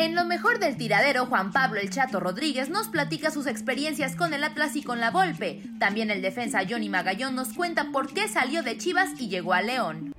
[0.00, 4.32] En lo mejor del tiradero, Juan Pablo El Chato Rodríguez nos platica sus experiencias con
[4.32, 5.62] el Atlas y con la Volpe.
[5.78, 9.62] También el defensa Johnny Magallón nos cuenta por qué salió de Chivas y llegó a
[9.62, 10.14] León.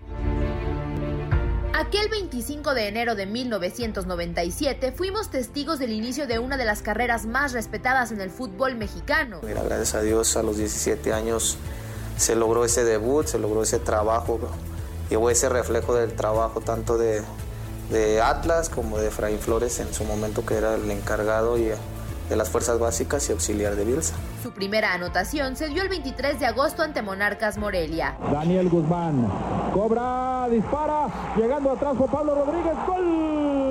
[1.74, 7.26] Aquel 25 de enero de 1997 fuimos testigos del inicio de una de las carreras
[7.26, 9.40] más respetadas en el fútbol mexicano.
[9.42, 11.58] Mira, gracias a Dios a los 17 años
[12.18, 14.40] se logró ese debut, se logró ese trabajo,
[15.10, 17.24] llevó ese reflejo del trabajo tanto de,
[17.92, 21.72] de Atlas como de Efraín Flores en su momento que era el encargado y
[22.30, 24.16] de las fuerzas básicas y auxiliar de Bielsa.
[24.42, 28.16] Su primera anotación se dio el 23 de agosto ante Monarcas Morelia.
[28.32, 29.28] Daniel Guzmán
[29.74, 33.71] cobra, dispara, llegando atrás Juan Pablo Rodríguez, gol.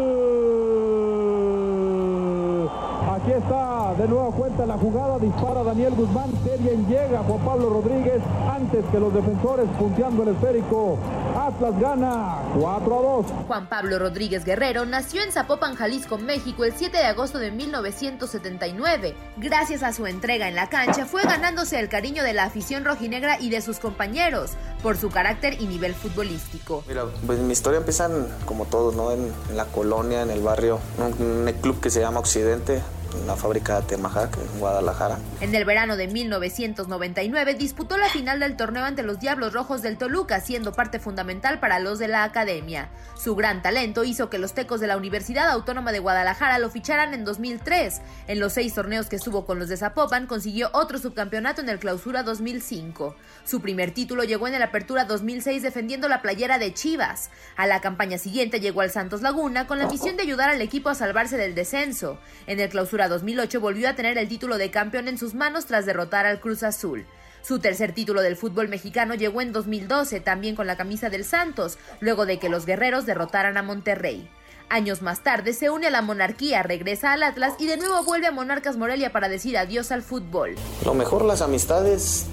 [3.22, 7.68] Aquí está, de nuevo cuenta la jugada, dispara Daniel Guzmán, qué bien llega Juan Pablo
[7.68, 10.96] Rodríguez antes que los defensores punteando el esférico.
[11.36, 13.26] Atlas gana 4 a 2.
[13.46, 19.14] Juan Pablo Rodríguez Guerrero nació en Zapopan, Jalisco, México, el 7 de agosto de 1979.
[19.36, 23.38] Gracias a su entrega en la cancha, fue ganándose el cariño de la afición rojinegra
[23.38, 24.52] y de sus compañeros
[24.82, 26.84] por su carácter y nivel futbolístico.
[26.88, 29.12] Mira, pues mi historia empieza en, como todos, ¿no?
[29.12, 32.80] En, en la colonia, en el barrio, un, un club que se llama Occidente,
[33.22, 35.18] una fábrica de Temajac en Guadalajara.
[35.40, 39.98] En el verano de 1999 disputó la final del torneo ante los Diablos Rojos del
[39.98, 42.88] Toluca, siendo parte fundamental para los de la academia.
[43.16, 47.14] Su gran talento hizo que los tecos de la Universidad Autónoma de Guadalajara lo ficharan
[47.14, 48.00] en 2003.
[48.28, 51.78] En los seis torneos que estuvo con los de Zapopan consiguió otro subcampeonato en el
[51.78, 53.14] Clausura 2005.
[53.44, 57.30] Su primer título llegó en el Apertura 2006 defendiendo la playera de Chivas.
[57.56, 60.88] A la campaña siguiente llegó al Santos Laguna con la misión de ayudar al equipo
[60.88, 62.18] a salvarse del descenso.
[62.46, 65.86] En el Clausura 2008 volvió a tener el título de campeón en sus manos tras
[65.86, 67.06] derrotar al Cruz Azul.
[67.42, 71.78] Su tercer título del fútbol mexicano llegó en 2012, también con la camisa del Santos,
[72.00, 74.28] luego de que los guerreros derrotaran a Monterrey.
[74.68, 78.28] Años más tarde se une a la monarquía, regresa al Atlas y de nuevo vuelve
[78.28, 80.54] a Monarcas Morelia para decir adiós al fútbol.
[80.84, 82.26] Lo mejor las amistades,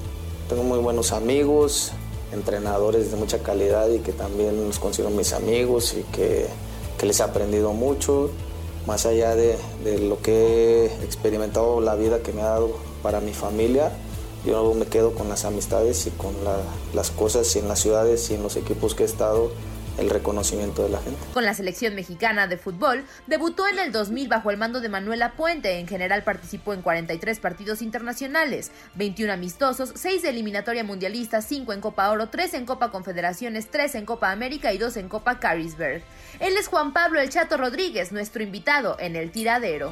[0.50, 1.94] tengo muy buenos amigos,
[2.32, 6.48] entrenadores de mucha calidad y que también los considero mis amigos y que
[7.02, 8.30] les he aprendido mucho
[8.88, 13.20] más allá de, de, lo que he experimentado, la vida que me ha dado para
[13.20, 13.92] mi familia,
[14.46, 16.58] yo me quedo con las amistades y con la,
[16.94, 19.52] las cosas y en las ciudades y en los equipos que he estado
[19.98, 21.20] el reconocimiento de la gente.
[21.34, 25.34] Con la selección mexicana de fútbol, debutó en el 2000 bajo el mando de Manuela
[25.34, 25.80] Puente.
[25.80, 31.82] En general participó en 43 partidos internacionales, 21 amistosos, 6 de eliminatoria mundialista, 5 en
[31.82, 36.04] Copa Oro, 3 en Copa Confederaciones, 3 en Copa América y 2 en Copa Carisberg.
[36.40, 39.92] Él es Juan Pablo El Chato Rodríguez, nuestro invitado en El Tiradero.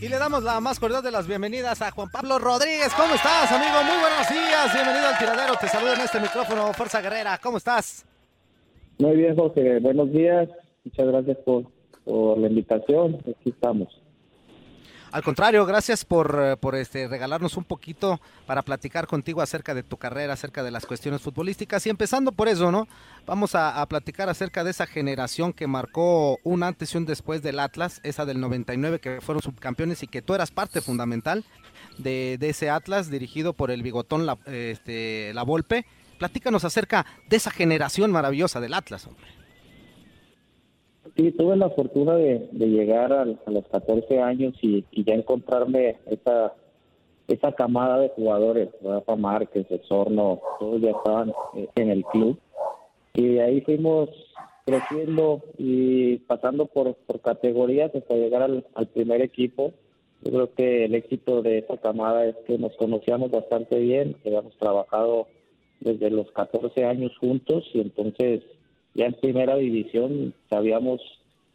[0.00, 2.92] Y le damos la más cordial de las bienvenidas a Juan Pablo Rodríguez.
[2.96, 3.82] ¿Cómo estás, amigo?
[3.82, 4.72] Muy buenos días.
[4.72, 5.54] Bienvenido al tiradero.
[5.60, 7.36] Te saludo en este micrófono, Fuerza Guerrera.
[7.42, 8.06] ¿Cómo estás?
[8.98, 9.80] Muy bien, José.
[9.80, 10.48] Buenos días.
[10.84, 11.64] Muchas gracias por,
[12.04, 13.16] por la invitación.
[13.28, 13.88] Aquí estamos.
[15.10, 19.82] Al contrario, gracias por, eh, por este, regalarnos un poquito para platicar contigo acerca de
[19.82, 21.86] tu carrera, acerca de las cuestiones futbolísticas.
[21.86, 22.86] Y empezando por eso, ¿no?
[23.24, 27.58] Vamos a, platicar acerca de esa generación que marcó un antes y un después del
[27.58, 31.44] Atlas, esa del 99 que fueron subcampeones y que tú eras parte fundamental
[31.96, 35.86] de, ese Atlas dirigido por el bigotón La, este, la Volpe.
[36.18, 39.37] Platícanos acerca de esa generación maravillosa del Atlas, hombre.
[41.16, 46.54] Sí, tuve la fortuna de, llegar a, los 14 años y, ya encontrarme esa
[47.28, 52.38] esa camada de jugadores, Rafa Márquez, Sorno, todos ya estaban eh, en el club.
[53.12, 54.08] Y de ahí fuimos
[54.64, 59.72] creciendo y pasando por, por categorías hasta llegar al, primer equipo.
[60.22, 64.30] Yo creo que el éxito de esa camada es que nos conocíamos bastante bien, que
[64.30, 65.26] habíamos trabajado
[65.80, 68.42] desde los 14 años juntos y entonces
[68.98, 71.00] ya en primera división sabíamos,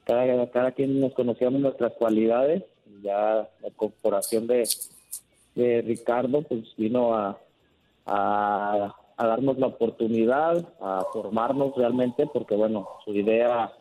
[0.06, 2.63] cada, cada quien nos conocíamos nuestras cualidades,
[3.04, 4.63] ya la corporación de,
[5.56, 7.38] Ricardo pues vino a,
[9.18, 13.74] darnos la oportunidad, a formarnos realmente, porque bueno, su idea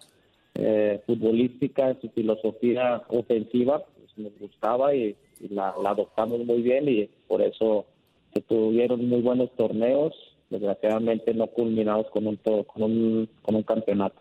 [0.55, 5.17] eh, futbolística, su filosofía ofensiva, pues nos gustaba y,
[5.51, 7.87] la, la, adoptamos muy bien y por eso
[8.35, 14.21] se tuvieron muy buenos torneos desgraciadamente no culminados con un, con un, con un campeonato.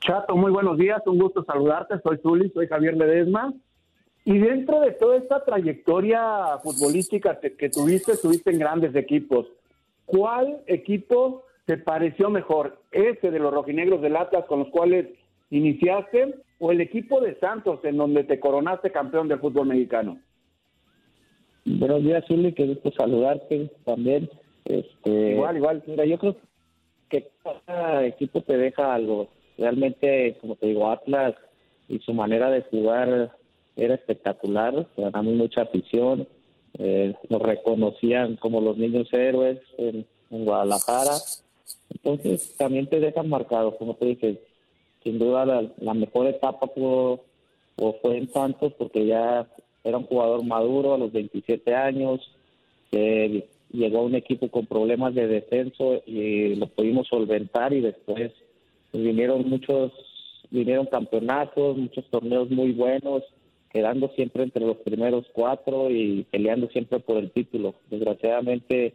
[0.00, 3.52] Chato, muy buenos días, un gusto saludarte, soy Zuli, soy Javier Ledesma.
[4.24, 9.46] Y dentro de toda esta trayectoria futbolística que, tuviste, estuviste en grandes equipos.
[10.06, 12.80] ¿Cuál equipo te pareció mejor?
[12.92, 15.06] ¿Ese de los rojinegros del Atlas con los cuales
[15.50, 20.18] iniciaste o el equipo de Santos en donde te coronaste campeón del fútbol mexicano?
[21.64, 24.30] Buenos días, Zuli, qué gusto saludarte también.
[24.64, 25.82] Este, igual, igual.
[25.86, 26.36] Mira, yo creo
[27.08, 29.28] que cada equipo te deja algo.
[29.58, 31.34] Realmente, como te digo, Atlas
[31.88, 33.36] y su manera de jugar
[33.76, 34.86] era espectacular.
[34.96, 36.26] Ganamos mucha afición.
[36.78, 41.16] Eh, nos reconocían como los niños héroes en, Guadalajara.
[41.92, 44.40] Entonces, también te dejan marcado, como te dije.
[45.02, 45.44] Sin duda,
[45.78, 47.18] la, mejor etapa fue,
[48.00, 49.48] fue en Santos porque ya
[49.82, 52.20] era un jugador maduro a los 27 años.
[53.72, 58.32] Llegó un equipo con problemas de descenso y lo pudimos solventar y después
[58.90, 59.92] pues, vinieron muchos,
[60.50, 63.22] vinieron campeonatos, muchos torneos muy buenos,
[63.70, 67.74] quedando siempre entre los primeros cuatro y peleando siempre por el título.
[67.88, 68.94] Desgraciadamente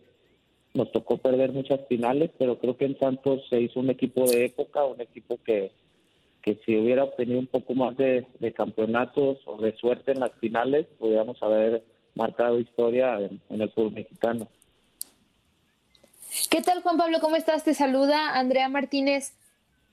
[0.74, 4.46] nos tocó perder muchas finales, pero creo que en Santos se hizo un equipo de
[4.46, 5.72] época, un equipo que,
[6.42, 10.86] que si hubiera obtenido un poco más de, campeonatos o de suerte en las finales,
[11.00, 11.82] podríamos haber
[12.14, 14.50] marcado historia en el fútbol mexicano.
[16.50, 17.20] ¿Qué tal, Juan Pablo?
[17.22, 17.64] ¿Cómo estás?
[17.64, 19.34] Te saluda Andrea Martínez.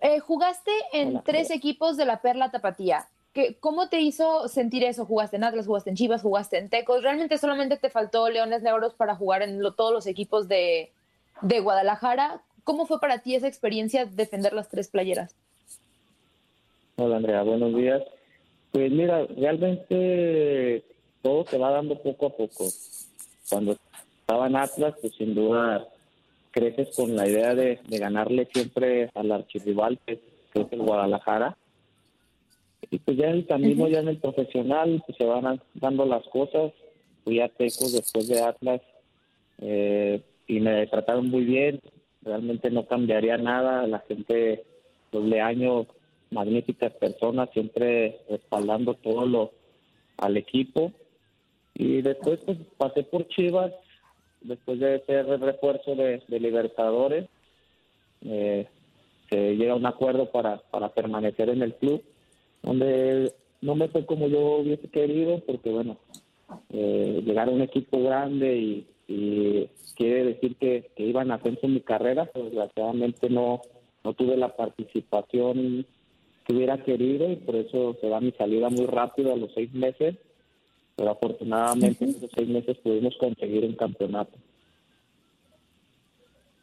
[0.00, 3.06] Eh, jugaste en tres equipos de la Perla Tapatía.
[3.33, 5.06] ¿Qué, ¿Cómo te hizo sentir eso?
[5.06, 7.05] ¿Jugaste en Atlas, jugaste en Chivas, jugaste en Tecos?
[7.05, 10.91] ¿Realmente solamente te faltó Leones Negros para jugar en todos los equipos de,
[11.43, 12.43] de Guadalajara?
[12.65, 15.37] ¿Cómo fue para ti esa experiencia defender las tres playeras?
[16.97, 18.03] Hola Andrea, buenos días.
[18.73, 20.85] Pues mira, realmente
[21.23, 22.65] todo se va dando poco a poco.
[23.49, 23.77] Cuando
[24.21, 25.87] estaba en Atlas, pues sin duda
[26.52, 30.20] creces con la idea de, ganarle siempre al archirrival, que,
[30.54, 31.56] es el Guadalajara.
[32.90, 36.25] Y pues ya en el camino, ya en el profesional, pues se van dando las
[36.28, 36.72] cosas.
[37.25, 38.82] Fui a Tecos después de Atlas
[39.60, 41.81] eh, y me trataron muy bien.
[42.22, 43.87] Realmente no cambiaría nada.
[43.87, 44.64] La gente,
[45.10, 45.86] doble año,
[46.31, 49.53] magníficas personas, siempre respaldando todo lo
[50.19, 50.93] al equipo.
[51.74, 53.72] Y después pues pasé por Chivas
[54.44, 57.29] después de ser refuerzo de, Libertadores,
[58.25, 58.67] eh,
[59.29, 62.03] se llega a un acuerdo para, para permanecer en el club,
[62.63, 65.96] donde no me fue como yo hubiese querido, porque bueno,
[66.70, 68.87] eh, llegar a un equipo grande y,
[69.96, 73.61] quiere decir que, iban a en mi carrera, pero desgraciadamente no,
[74.05, 75.87] no tuve la participación
[76.46, 79.72] que hubiera querido y por eso se da mi salida muy rápido a los seis
[79.75, 80.17] meses
[80.96, 84.39] pero afortunadamente en esos seis meses pudimos conseguir un campeonato.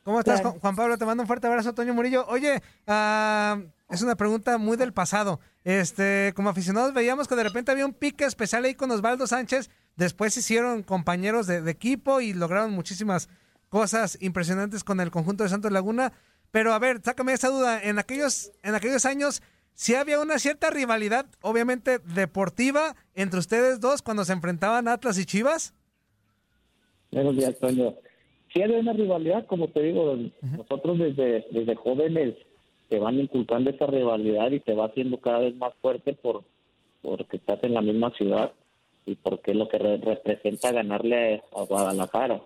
[0.04, 0.98] ¿Cómo estás, Juan Pablo?
[0.98, 2.26] Te mando un fuerte abrazo, Toño Murillo.
[2.30, 5.40] Oye, ah, es una pregunta muy del pasado.
[5.64, 9.70] Este, como aficionados veíamos que de repente había un pique especial ahí con Osvaldo Sánchez.
[9.98, 13.30] Después se hicieron compañeros de, equipo y lograron muchísimas
[13.70, 16.14] cosas impresionantes con el conjunto de Santos Laguna.
[16.50, 17.80] Pero a ver, sácame esa duda.
[17.84, 19.44] En aquellos, en aquellos años,
[19.80, 25.26] sí había una cierta rivalidad, obviamente deportiva, entre ustedes dos cuando se enfrentaban Atlas y
[25.26, 25.74] Chivas.
[27.12, 27.96] Buenos días, Toño.
[28.54, 32.36] Sí había una rivalidad, como te digo, nosotros desde, desde jóvenes
[32.90, 36.44] te van inculcando esa rivalidad y te va haciendo cada vez más fuerte por,
[37.02, 38.52] porque estás en la misma ciudad
[39.06, 42.42] y porque es lo que representa ganarle a Guadalajara.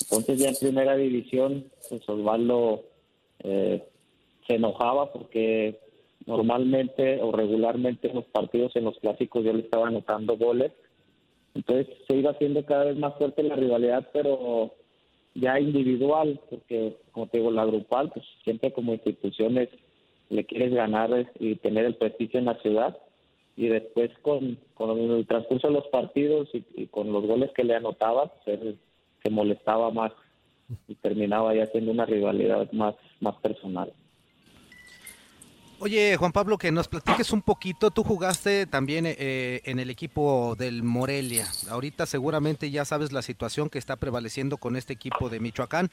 [0.00, 2.82] Entonces ya en primera división, pues Osvaldo
[3.40, 3.84] eh,
[4.46, 5.81] se enojaba porque
[6.26, 10.72] normalmente o regularmente en los partidos, en los clásicos, yo le estaba anotando goles.
[11.54, 14.72] Entonces se iba haciendo cada vez más fuerte la rivalidad, pero
[15.34, 19.68] ya individual, porque como te digo, la grupal, pues siempre como instituciones
[20.30, 22.96] le quieres ganar y tener el prestigio en la ciudad
[23.56, 27.74] y después con, con el transcurso de los partidos y, con los goles que le
[27.74, 28.58] anotaba, pues
[29.22, 30.12] se molestaba más
[30.88, 33.92] y terminaba ya siendo una rivalidad más, más personal.
[35.84, 37.90] Oye, Juan Pablo, que nos platiques un poquito.
[37.90, 41.48] Tú jugaste también eh, en el equipo del Morelia.
[41.68, 45.90] Ahorita seguramente ya sabes la situación que está prevaleciendo con este equipo de Michoacán.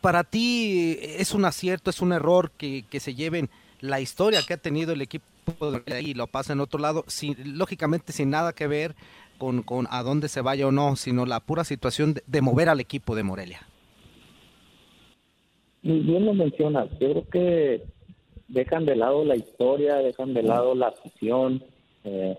[0.00, 4.54] Para ti, ¿es un acierto, es un error que, que se lleven la historia que
[4.54, 8.30] ha tenido el equipo de ahí y lo pasa en otro lado, sin, lógicamente sin
[8.30, 8.94] nada que ver
[9.36, 12.68] con, con, a dónde se vaya o no, sino la pura situación de, de mover
[12.68, 13.66] al equipo de Morelia?
[15.82, 16.88] Bien lo mencionas.
[17.00, 17.91] Yo creo que
[18.52, 21.62] dejan de lado la historia, dejan de lado la afición,
[22.04, 22.36] eh,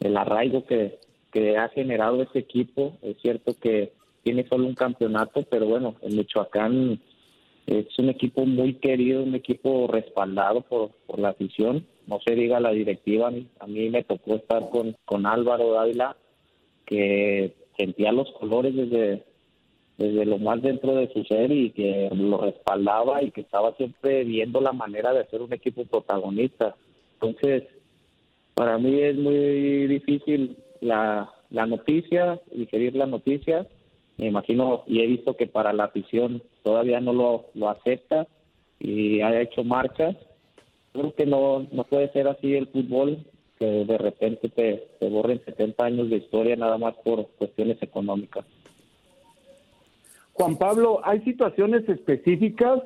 [0.00, 0.98] el arraigo que,
[1.32, 2.96] que ha generado ese equipo.
[3.02, 7.00] Es cierto que tiene solo un campeonato, pero bueno, en Michoacán
[7.66, 11.86] es un equipo muy querido, un equipo respaldado por, por la afición.
[12.06, 16.16] No se diga la directiva, a mí me tocó estar con, con Álvaro Dávila,
[16.84, 19.24] que sentía los colores desde,
[19.98, 24.24] desde lo más dentro de su ser y que lo respaldaba y que estaba siempre
[24.24, 26.76] viendo la manera de hacer un equipo protagonista.
[27.14, 27.64] Entonces,
[28.54, 33.66] para mí es muy difícil la, la noticia, digerir la noticia.
[34.18, 38.26] Me imagino y he visto que para la afición todavía no lo, lo acepta
[38.78, 40.16] y ha hecho marchas.
[40.92, 43.18] Creo que no, no puede ser así el fútbol,
[43.58, 48.44] que de repente te, te borren 70 años de historia nada más por cuestiones económicas.
[50.36, 52.82] Juan Pablo, hay situaciones específicas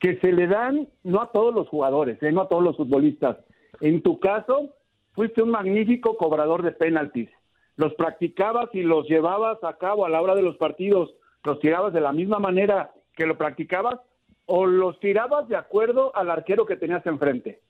[0.00, 2.32] que se le dan no a todos los jugadores, ¿eh?
[2.32, 3.36] no a todos los futbolistas.
[3.80, 4.74] En tu caso,
[5.12, 7.30] fuiste un magnífico cobrador de penaltis.
[7.76, 11.14] Los practicabas y los llevabas a cabo a la hora de los partidos.
[11.44, 14.00] ¿Los tirabas de la misma manera que lo practicabas
[14.46, 17.60] o los tirabas de acuerdo al arquero que tenías enfrente?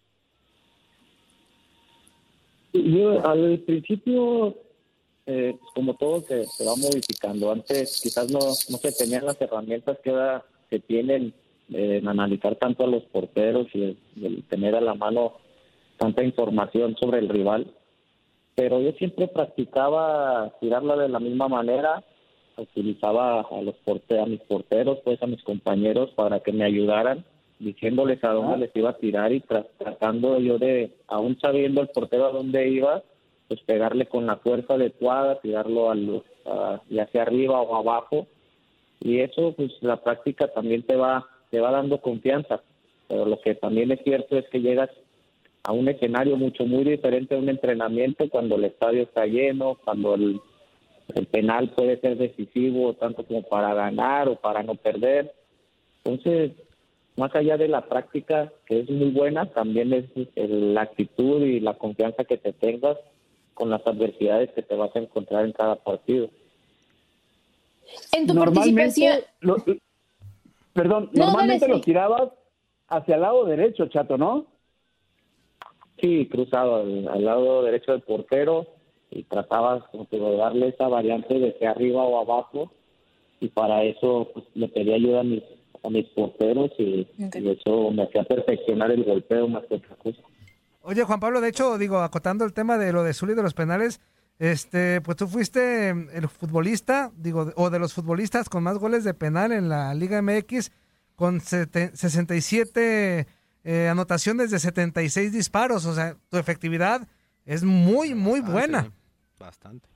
[2.73, 4.54] Yo al principio
[5.30, 7.52] eh, como todo se, va modificando.
[7.52, 11.35] Antes quizás no, no se tenían las herramientas que ahora se tienen
[11.70, 13.94] eh, en analizar tanto a los porteros y
[14.25, 15.35] el, tener a la mano
[15.99, 17.66] tanta información sobre el rival.
[18.54, 22.02] Pero yo siempre practicaba tirarla de la misma manera,
[22.56, 27.23] utilizaba a los porteros, a mis porteros, pues a mis compañeros para que me ayudaran,
[27.58, 32.26] diciéndoles a dónde les iba a tirar y tratando yo de, aún sabiendo el portero
[32.26, 33.02] a dónde iba,
[33.48, 36.22] pues pegarle con la fuerza adecuada, tirarlo
[36.90, 38.26] ya hacia arriba o abajo.
[39.00, 42.60] Y eso, pues la práctica también te va, te va dando confianza.
[43.08, 44.90] Pero lo que también es cierto es que llegas
[45.64, 50.14] a un escenario mucho, muy diferente a un entrenamiento cuando el estadio está lleno, cuando
[50.14, 50.40] el,
[51.14, 55.32] el penal puede ser decisivo tanto como para ganar o para no perder.
[56.04, 56.52] Entonces,
[57.16, 60.04] más allá de la práctica, que es muy buena, también es
[60.36, 62.96] la actitud y la confianza que te tengas
[63.58, 66.30] con las adversidades que te vas a encontrar en cada partido.
[68.12, 69.20] En tu participación...
[70.72, 72.30] perdón, normalmente lo tirabas
[72.86, 74.46] hacia el lado derecho, Chato, ¿no?
[76.00, 78.68] Sí, cruzado al, lado derecho del portero
[79.10, 82.70] y tratabas como de darle esa variante de que arriba o abajo
[83.40, 85.42] y para eso pues, le pedí ayuda a mis,
[85.82, 90.22] a mis porteros y, y eso me hacía perfeccionar el golpeo más que otra cosa.
[90.88, 93.52] Oye, Juan Pablo, de hecho, digo, acotando el tema de lo de Zuli de los
[93.52, 94.00] penales,
[94.38, 99.12] este, pues tú fuiste el futbolista, digo, o de los futbolistas con más goles de
[99.12, 100.73] penal en la Liga MX,
[101.14, 103.26] con 67
[103.64, 107.07] eh, anotaciones de 76 disparos, o sea, tu efectividad
[107.45, 108.90] es muy, muy buena.
[109.38, 109.87] Bastante.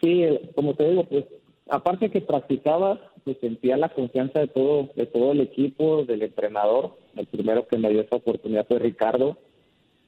[0.00, 0.24] Sí,
[0.56, 1.24] como te digo, pues
[1.68, 6.98] aparte que practicaba, pues sentía la confianza de todo, de todo el equipo, del entrenador.
[7.14, 9.38] El primero que me dio esa oportunidad fue Ricardo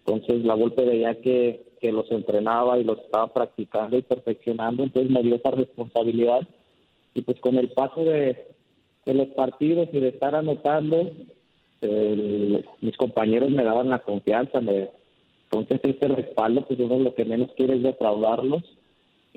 [0.04, 5.10] entonces la golpe veía que, que los entrenaba y los estaba practicando y perfeccionando, entonces
[5.10, 6.40] me dio esa responsabilidad.
[7.14, 8.46] Y pues con el paso de,
[9.06, 11.10] los partidos y de estar anotando,
[12.80, 14.90] mis compañeros me daban la confianza, me,
[15.50, 18.62] entonces ese respaldo, pues uno lo que menos quiere es defraudarlos.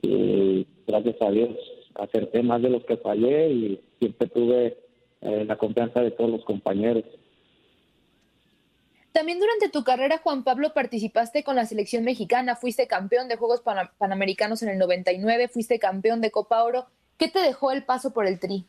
[0.02, 1.50] Y gracias a Dios
[1.96, 4.78] acerté más de los que fallé y siempre tuve
[5.22, 7.04] eh, la confianza de todos los compañeros.
[9.14, 13.62] También durante tu carrera, Juan Pablo, participaste con la selección mexicana, fuiste campeón de Juegos
[14.00, 16.88] Panamericanos en el 99, fuiste campeón de Copa Oro.
[17.18, 18.66] ¿Qué te dejó el paso por el Tri?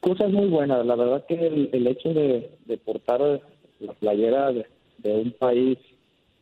[0.00, 0.84] Cosas muy buenas.
[0.84, 2.50] La verdad que el, hecho de,
[2.84, 3.40] portar
[3.80, 4.66] la playera de,
[5.02, 5.78] un país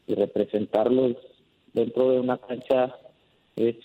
[0.09, 1.17] y representarlos
[1.73, 2.97] dentro de una cancha
[3.55, 3.77] es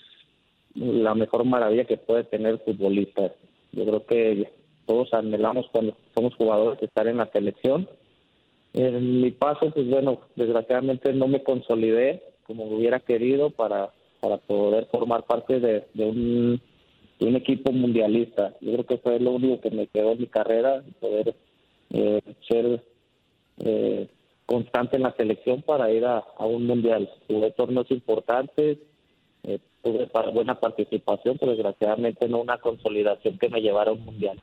[0.74, 3.32] la mejor maravilla que puede tener el futbolista.
[3.70, 4.57] Yo creo que
[4.88, 7.86] todos anhelamos cuando somos jugadores estar en la selección.
[8.72, 14.86] En mi paso, pues bueno, desgraciadamente no me consolidé como hubiera querido para, para poder
[14.86, 16.60] formar parte de, un,
[17.20, 18.54] equipo mundialista.
[18.62, 21.34] Yo creo que fue lo único que me quedó en mi carrera, poder
[21.90, 22.82] eh, ser
[23.58, 24.08] eh,
[24.46, 27.10] constante en la selección para ir a, un mundial.
[27.26, 28.78] Tuve torneos importantes,
[29.42, 34.40] eh, tuve buena participación, pero desgraciadamente no una consolidación que me llevara a un mundial.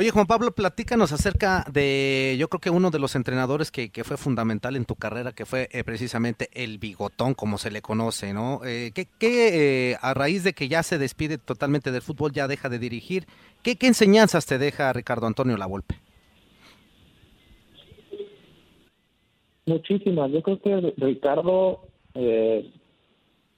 [0.00, 4.16] Oye, Juan Pablo, platícanos acerca de, yo creo que uno de los entrenadores que, fue
[4.16, 8.60] fundamental en tu carrera, que fue eh, precisamente el bigotón, como se le conoce, ¿no?
[8.64, 12.68] Eh, ¿Qué, eh, a raíz de que ya se despide totalmente del fútbol, ya deja
[12.68, 13.26] de dirigir,
[13.64, 15.96] ¿qué, qué enseñanzas te deja Ricardo Antonio Lavolpe?
[19.66, 20.30] Muchísimas.
[20.30, 21.88] Yo creo que Ricardo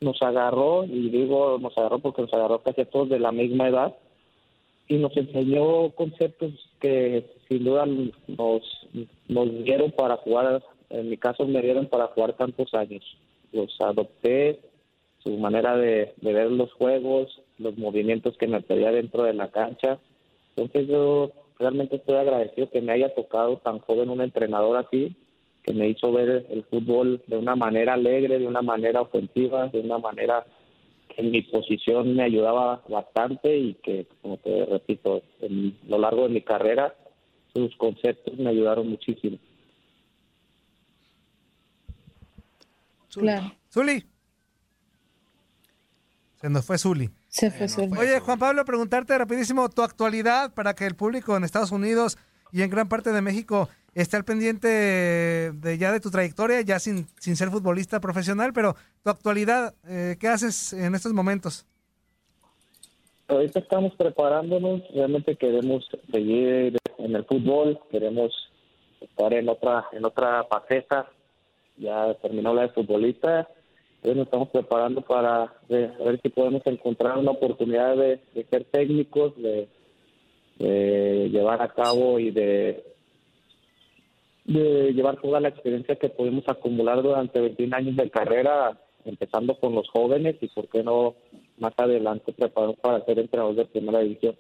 [0.01, 3.69] nos agarró, y digo nos agarró porque nos agarró casi a todos de la misma
[3.69, 3.95] edad,
[4.91, 8.89] y nos enseñó conceptos que sin duda nos,
[9.29, 13.05] nos dieron para jugar, en mi caso me dieron para jugar tantos años.
[13.53, 14.59] Los adopté,
[15.21, 20.01] su manera de, ver los juegos, los movimientos que me pedía dentro de la cancha.
[20.57, 21.31] Entonces yo
[21.61, 25.15] realmente estoy agradecido que me haya tocado tan joven un entrenador así,
[25.63, 29.79] que me hizo ver el fútbol de una manera alegre, de una manera ofensiva, de
[29.83, 30.45] una manera
[31.17, 36.31] en mi posición me ayudaba bastante y que, como te repito, en lo largo de
[36.31, 36.95] mi carrera,
[37.55, 39.39] sus conceptos me ayudaron muchísimo.
[43.13, 43.53] Claro.
[43.73, 44.05] Zuli.
[46.41, 47.11] Se nos fue Zuli.
[47.29, 47.99] Se fue Zuli.
[47.99, 52.17] Oye, Juan Pablo, preguntarte rapidísimo tu actualidad para que el público en Estados Unidos
[52.53, 56.79] y en gran parte de México esté al pendiente de ya de tu trayectoria, ya
[56.79, 61.67] sin, sin ser futbolista profesional, pero tu actualidad, eh, ¿qué haces en estos momentos?
[63.29, 68.33] Ahorita estamos preparándonos, realmente queremos seguir en el fútbol, queremos
[69.01, 71.09] estar en otra en otra faceta,
[71.77, 73.49] ya terminó la de futbolista,
[73.97, 79.69] entonces nos estamos preparando para ver si podemos encontrar una oportunidad de, ser técnicos, de
[81.31, 82.90] llevar a cabo y de
[84.45, 89.75] de llevar toda la experiencia que pudimos acumular durante 21 años de carrera, empezando con
[89.75, 91.15] los jóvenes y, por qué no,
[91.59, 94.35] más adelante prepararnos para ser entrenadores de primera división.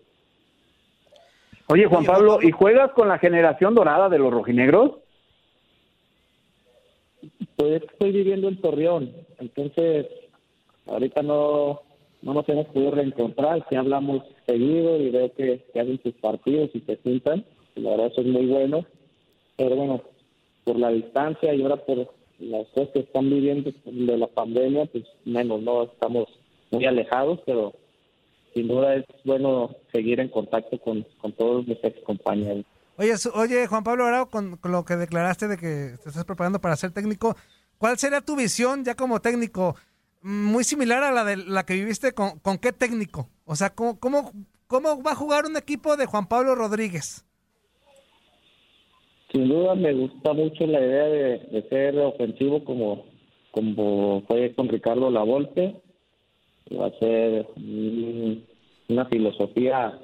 [1.69, 4.93] Oye, Juan Pablo, ¿y juegas con la generación dorada de los rojinegros?
[7.57, 10.07] Pues estoy viviendo en Torreón, entonces
[10.87, 11.83] ahorita no,
[12.23, 16.71] no nos hemos podido reencontrar, si hablamos seguido y veo que, que hacen sus partidos
[16.73, 18.87] y se sientan, la verdad eso es muy bueno
[19.61, 20.03] pero bueno,
[20.65, 21.99] por la distancia y ahora por
[22.39, 25.83] las cosas que están viviendo de la pandemia, pues menos, ¿no?
[25.83, 26.29] Estamos
[26.71, 27.75] muy alejados, pero
[28.55, 31.05] sin duda es bueno seguir en contacto con,
[31.37, 32.65] todos mis ex compañeros.
[32.97, 36.77] Oye, oye, Juan Pablo Arao, con, lo que declaraste de que te estás preparando para
[36.77, 37.37] ser técnico,
[37.77, 39.77] ¿cuál sería tu visión ya como técnico?
[40.23, 43.29] Muy similar a la de la que viviste con, con qué técnico.
[43.45, 44.33] O sea, ¿cómo, cómo,
[44.67, 47.27] cómo va a jugar un equipo de Juan Pablo Rodríguez?
[49.33, 53.05] Sin duda me gusta mucho la idea de, ser ofensivo como,
[53.53, 55.77] como fue con Ricardo Lavolpe.
[56.77, 57.47] Va a ser
[58.89, 59.99] una filosofía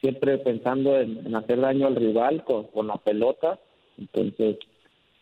[0.00, 3.58] siempre pensando en, hacer daño al rival con, la pelota.
[3.98, 4.58] Entonces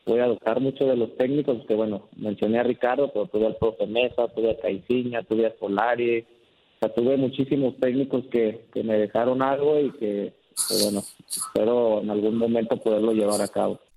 [0.04, 3.56] voy a adoptar mucho de los técnicos que, bueno, mencioné a Ricardo, pero tuve al
[3.56, 6.20] profe Mesa, tuve a Caiciña, tuve a Solari.
[6.20, 10.37] O sea, tuve muchísimos técnicos que, que me dejaron algo y que
[10.82, 13.80] bueno, espero en algún momento poderlo llevar a cabo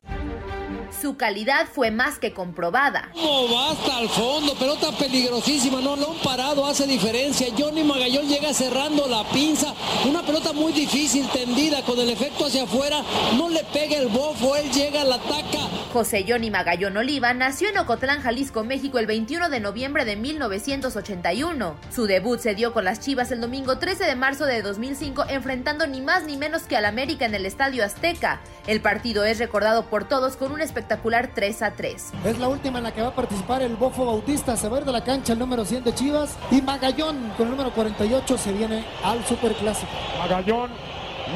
[0.00, 0.61] ま。
[1.00, 3.10] Su calidad fue más que comprobada.
[3.14, 7.48] No, va hasta el fondo, pelota peligrosísima, no lo han parado, hace diferencia.
[7.56, 9.74] Johnny Magallón llega cerrando la pinza,
[10.08, 13.02] una pelota muy difícil, tendida, con el efecto hacia afuera,
[13.36, 15.68] no le pega el bofo, él llega, la ataca.
[15.92, 21.76] José Johnny Magallón Oliva nació en Ocotlán, Jalisco, México, el 21 de noviembre de 1981.
[21.94, 25.86] Su debut se dio con las Chivas el domingo 13 de marzo de 2005, enfrentando
[25.86, 28.40] ni más ni menos que al América en el Estadio Azteca.
[28.66, 32.12] El partido es recordado por todos con un espectacular 3 a 3.
[32.24, 34.80] Es la última en la que va a participar el Bofo Bautista, se va a
[34.80, 38.38] ir de la cancha el número 100 de Chivas y Magallón con el número 48
[38.38, 39.92] se viene al Superclásico.
[40.18, 40.70] Magallón,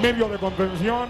[0.03, 1.09] medio de contención,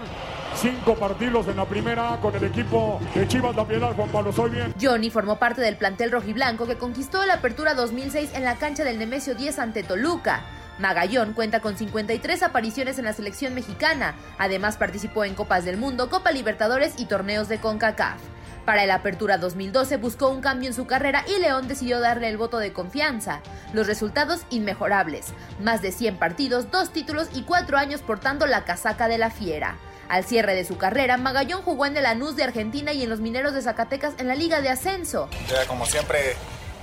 [0.55, 4.51] cinco partidos en la primera con el equipo de Chivas La Piedad, Juan Pablo Soy
[4.51, 4.73] bien.
[4.79, 8.99] Johnny formó parte del plantel rojiblanco que conquistó la apertura 2006 en la cancha del
[8.99, 10.56] Nemesio 10 ante Toluca.
[10.79, 14.15] Magallón cuenta con 53 apariciones en la selección mexicana.
[14.37, 18.19] Además participó en Copas del Mundo, Copa Libertadores y torneos de CONCACAF.
[18.65, 22.35] Para el Apertura 2012 buscó un cambio en su carrera y León decidió darle el
[22.37, 23.39] voto de confianza.
[23.73, 25.27] Los resultados inmejorables.
[25.61, 29.77] Más de 100 partidos, dos títulos y cuatro años portando la casaca de la fiera.
[30.09, 33.19] Al cierre de su carrera, Magallón jugó en el Lanús de Argentina y en los
[33.19, 35.29] Mineros de Zacatecas en la Liga de Ascenso.
[35.67, 36.35] Como siempre,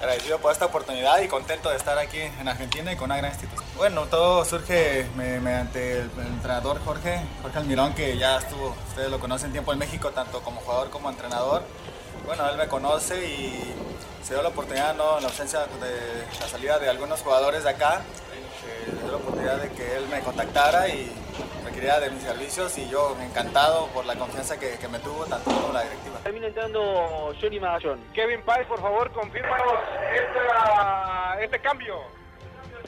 [0.04, 3.30] agradecido por esta oportunidad y contento de estar aquí en Argentina y con una gran
[3.32, 3.64] institución.
[3.76, 9.52] Bueno, todo surge mediante el, entrenador Jorge, Jorge Almirón, que ya estuvo, ustedes lo conocen
[9.52, 11.62] tiempo en México, tanto como jugador como entrenador.
[12.26, 13.74] Bueno, él me conoce y
[14.22, 15.16] se dio la oportunidad, ¿no?
[15.16, 18.02] en la ausencia de la salida de algunos jugadores de acá,
[18.60, 21.10] se dio la oportunidad de que él me contactara y
[21.74, 25.50] requería de mis servicios y yo encantado por la confianza que, que me tuvo tanto
[25.50, 26.18] como la directiva.
[26.22, 28.00] Termina entrando Johnny Magallón.
[28.14, 29.74] Kevin Pais, por favor, confírmanos
[30.14, 31.96] este, este cambio.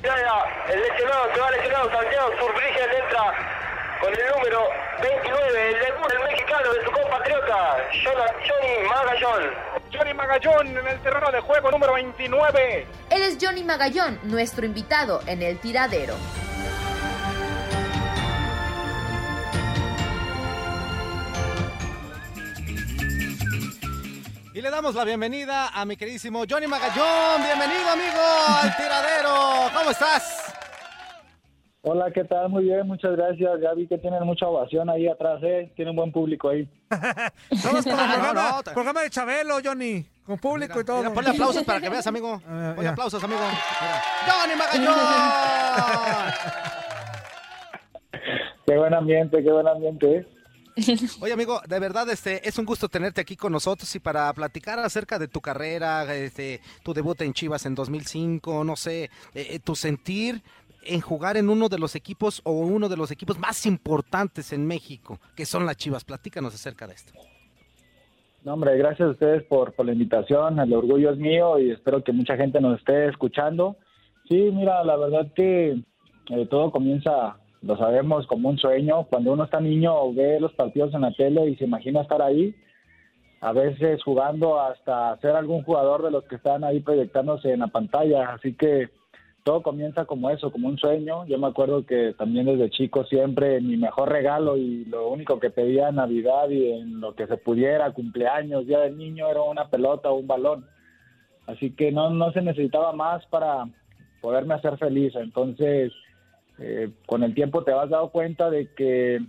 [0.03, 4.62] Ya, ya, el lesionado, se va lesionado Santiago Surbrigen entra con el número
[5.03, 9.51] 29, el debut del mexicano de su compatriota, Johnny Magallón.
[9.92, 12.87] Johnny Magallón en el terreno de juego número 29.
[13.11, 16.14] Él es Johnny Magallón, nuestro invitado en el tiradero.
[24.66, 27.40] Le damos la bienvenida a mi queridísimo Johnny Magallón.
[27.40, 29.70] Bienvenido, amigo, al tiradero.
[29.72, 30.52] ¿Cómo estás?
[31.83, 32.48] Hola, ¿qué tal?
[32.48, 33.61] Muy bien, muchas gracias.
[33.62, 35.72] Ya vi que tienen mucha ovación ahí atrás, ¿eh?
[35.76, 36.68] Tienen buen público ahí.
[37.62, 40.05] Somos como programa, programa de Chabelo, Johnny.
[40.24, 40.98] Con público y todo.
[40.98, 42.40] Mira, ponle aplausos para que veas, amigo.
[42.74, 43.42] Ponle aplausos, amigo.
[43.81, 44.02] Mira.
[44.26, 44.94] ¡Johnny Magallón!
[48.66, 50.36] qué buen ambiente, qué buen ambiente, ¿eh?
[51.21, 54.79] Oye, amigo, de verdad este es un gusto tenerte aquí con nosotros y para platicar
[54.79, 59.75] acerca de tu carrera, este, tu debut en Chivas en 2005, no sé, eh, tu
[59.75, 60.43] sentir
[60.85, 64.67] en jugar en uno de los equipos o uno de los equipos más importantes en
[64.67, 66.05] México, que son las Chivas.
[66.05, 67.12] Platícanos acerca de esto.
[68.45, 70.61] No, hombre, gracias a ustedes por, por la invitación.
[70.61, 73.77] El orgullo es mío y espero que mucha gente nos esté escuchando.
[74.29, 75.71] Sí, mira, la verdad que
[76.31, 79.05] eh, todo comienza lo sabemos como un sueño.
[79.11, 82.55] Cuando uno está niño ve los partidos en la tele y se imagina estar ahí,
[83.40, 87.66] a veces jugando hasta ser algún jugador de los que están ahí proyectándose en la
[87.66, 88.31] pantalla.
[88.31, 88.88] Así que
[89.42, 91.26] todo comienza como eso, como un sueño.
[91.26, 95.50] Yo me acuerdo que también desde chico siempre mi mejor regalo y lo único que
[95.50, 99.68] pedía en Navidad y en lo que se pudiera, cumpleaños, día del niño, era una
[99.70, 100.66] pelota o un balón.
[101.46, 103.68] Así que no, no se necesitaba más para
[104.20, 105.14] poderme hacer feliz.
[105.14, 105.92] Entonces,
[106.59, 109.21] eh, con el tiempo te vas dado cuenta de que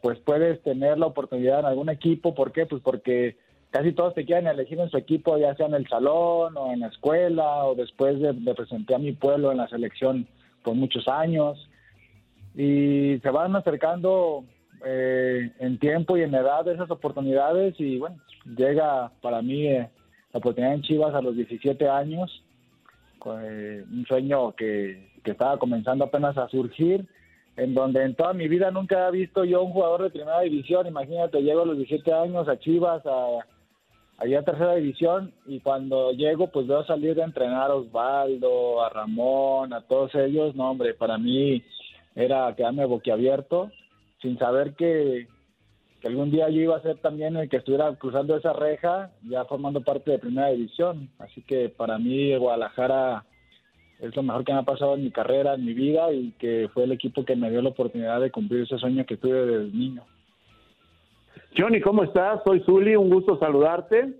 [0.00, 2.34] pues puedes tener la oportunidad en algún equipo.
[2.34, 2.64] ¿Por qué?
[2.64, 3.36] Pues porque
[3.70, 6.80] casi todos te quieren elegir en su equipo, ya sea en el salón o en
[6.80, 10.26] la escuela o después de, presentar a mi pueblo en la selección
[10.62, 11.68] por muchos años.
[12.54, 14.44] Y se van acercando
[14.84, 18.16] eh, en tiempo y en edad esas oportunidades y bueno,
[18.56, 19.88] llega para mí eh,
[20.32, 22.42] la oportunidad en Chivas a los 17 años,
[23.22, 27.06] un sueño que que estaba comenzando apenas a surgir,
[27.56, 30.86] en donde en toda mi vida nunca he visto yo un jugador de primera división.
[30.86, 33.44] Imagínate, llego a los 17 años a Chivas, a,
[34.18, 38.88] allá a tercera división, y cuando llego, pues veo salir de entrenar a Osvaldo, a
[38.90, 40.54] Ramón, a todos ellos.
[40.54, 41.62] No, hombre, para mí
[42.14, 43.70] era quedarme boquiabierto,
[44.22, 45.26] sin saber que,
[46.00, 49.44] que algún día yo iba a ser también el que estuviera cruzando esa reja, ya
[49.44, 51.10] formando parte de primera división.
[51.18, 53.24] Así que para mí Guadalajara
[54.00, 56.68] es lo mejor que me ha pasado en mi carrera, en mi vida y que
[56.72, 59.76] fue el equipo que me dio la oportunidad de cumplir ese sueño que tuve desde
[59.76, 60.02] niño.
[61.56, 62.40] Johnny, ¿cómo estás?
[62.44, 64.14] Soy Zuli, un gusto saludarte.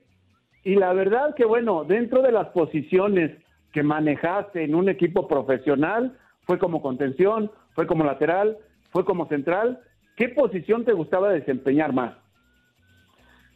[0.64, 3.32] Y la verdad que bueno, dentro de las posiciones
[3.72, 8.58] que manejaste en un equipo profesional, fue como contención, fue como lateral,
[8.90, 9.80] fue como central,
[10.16, 12.14] ¿qué posición te gustaba desempeñar más?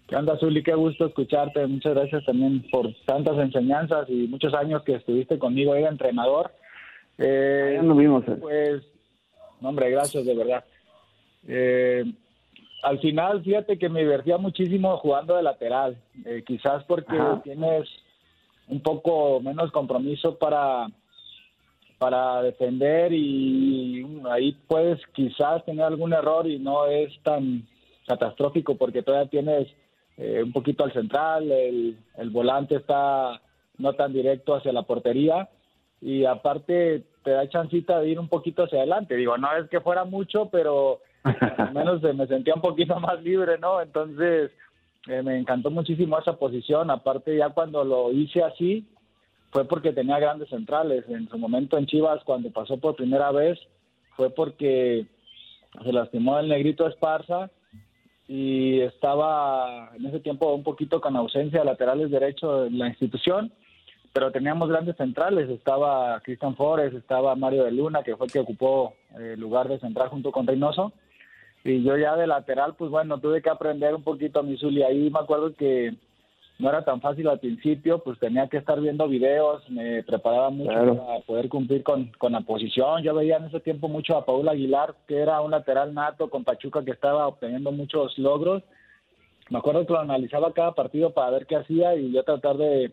[0.07, 0.62] ¿Qué onda, Zuli?
[0.62, 1.67] Qué gusto escucharte.
[1.67, 6.51] Muchas gracias también por tantas enseñanzas y muchos años que estuviste conmigo ahí de entrenador.
[7.19, 8.23] Eh, Ya nos vimos.
[8.29, 8.37] eh.
[8.40, 8.83] Pues,
[9.61, 10.64] no, hombre, gracias, de verdad.
[11.49, 12.05] Eh,
[12.83, 15.97] al final, fíjate que me divertía muchísimo jugando de lateral.
[16.27, 17.40] Eh, quizás porque Ajá.
[17.43, 17.88] tienes
[18.69, 20.87] un poco menos compromiso para
[21.97, 27.67] para defender y ahí puedes quizás tener algún error y no es tan
[28.07, 29.69] catastrófico porque todavía tienes
[30.16, 33.40] eh, un poquito al central, el, el volante está
[33.79, 35.48] no tan directo hacia la portería
[36.00, 39.16] y aparte te da chancita de ir un poquito hacia adelante.
[39.16, 43.59] Digo, no es que fuera mucho, pero al menos me sentía un poquito más libre,
[43.59, 43.81] ¿no?
[43.81, 44.50] Entonces
[45.09, 46.90] eh, me encantó muchísimo esa posición.
[46.90, 48.87] Aparte ya cuando lo hice así
[49.50, 51.09] fue porque tenía grandes centrales.
[51.09, 53.59] En su momento en Chivas, cuando pasó por primera vez,
[54.16, 55.07] fue porque
[55.83, 57.50] se lastimó el negrito Esparza
[58.27, 63.53] y estaba en ese tiempo un poquito con ausencia de laterales derechos en la institución,
[64.13, 68.39] pero teníamos grandes centrales, estaba Cristian Flores, estaba Mario de Luna, que fue el que
[68.39, 70.93] ocupó eh, el lugar de central junto con Reynoso,
[71.65, 74.83] y yo ya de lateral, pues bueno, tuve que aprender un poquito a mi Zuli,
[74.83, 75.95] ahí me acuerdo que
[76.59, 80.71] no era tan fácil al principio, pues tenía que estar viendo videos, me preparaba mucho
[80.71, 80.97] Claro.
[81.05, 83.03] para poder cumplir con, con la posición.
[83.03, 86.45] Yo veía en ese tiempo mucho a Paul Aguilar, que era un lateral nato con
[86.45, 88.62] Pachuca que estaba obteniendo muchos logros.
[89.51, 92.93] Me acuerdo que lo analizaba cada partido para ver qué hacía y yo tratar de,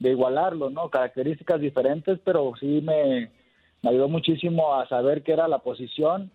[0.00, 0.88] de igualarlo, ¿no?
[0.88, 3.30] Características diferentes, pero sí me,
[3.82, 6.30] me ayudó muchísimo a saber qué era la posición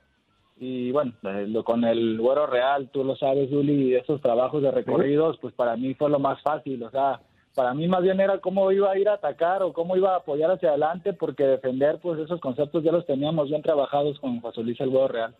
[0.60, 5.38] y bueno, eh, con el Güero Real, tú lo sabes, Juli, esos trabajos de recorridos,
[5.40, 7.22] pues para mí fue lo más fácil, o sea,
[7.54, 10.18] para mí más bien era cómo iba a ir a atacar o cómo iba a
[10.18, 14.62] apoyar hacia adelante, porque defender, pues esos conceptos ya los teníamos bien trabajados con José
[14.62, 15.36] Luis el Güero Real.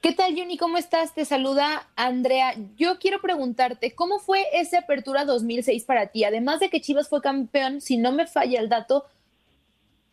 [0.00, 0.58] ¿Qué tal, Johnny?
[0.58, 1.14] ¿Cómo estás?
[1.14, 2.52] Te saluda Andrea.
[2.76, 6.24] Yo quiero preguntarte, ¿cómo fue esa apertura 2006 para ti?
[6.24, 9.06] Además de que Chivas fue campeón, si no me falla el dato,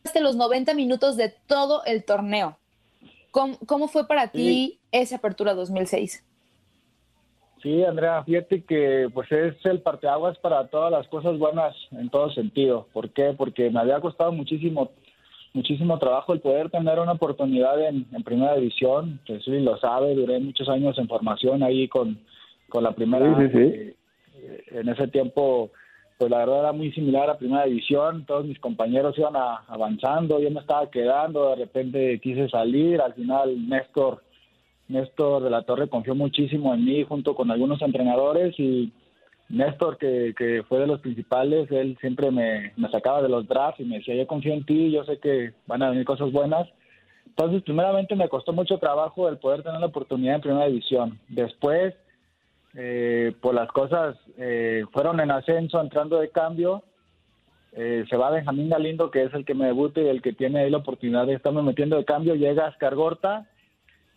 [0.06, 2.58] hasta los 90 minutos de todo el torneo.
[3.32, 6.24] ¿Cómo, cómo fue para ti esa apertura 2006?
[7.62, 12.32] Sí, Andrea, fíjate que pues es el parteaguas para todas las cosas buenas en todo
[12.32, 12.88] sentido.
[12.92, 13.34] ¿Por qué?
[13.38, 14.92] Porque me había costado muchísimo
[15.54, 19.20] muchísimo trabajo el poder tener una oportunidad en, en primera división.
[19.26, 22.20] Jesús lo sabe, duré muchos años en formación ahí con,
[22.70, 23.38] con la primera.
[23.38, 23.60] Sí, sí, sí.
[23.60, 23.96] eh,
[24.36, 25.72] eh, en ese tiempo,
[26.22, 28.26] pues la verdad era muy similar a primera división.
[28.28, 33.02] Todos mis compañeros iban avanzando, yo me estaba quedando, de repente quise salir.
[33.02, 34.22] Al final, Néstor
[34.88, 38.92] Néstor de la Torre confió muchísimo en mí junto con algunos entrenadores y
[39.50, 43.80] Néstor, que, que fue de los principales, él siempre me, me sacaba de los drafts
[43.80, 46.70] y me decía, yo confío en ti, yo sé que van a venir cosas buenas.
[47.26, 51.20] Entonces, primeramente me costó mucho trabajo el poder tener la oportunidad en primera división.
[51.30, 51.96] Después,
[52.76, 56.84] eh, pues las cosas eh, fueron en ascenso, entrando de cambio.
[57.74, 60.60] Eh, se va Benjamín Galindo, que es el que me debuta y el que tiene
[60.60, 62.36] ahí la oportunidad de estarme metiendo de cambio.
[62.36, 63.48] Llega Ascar Gorta,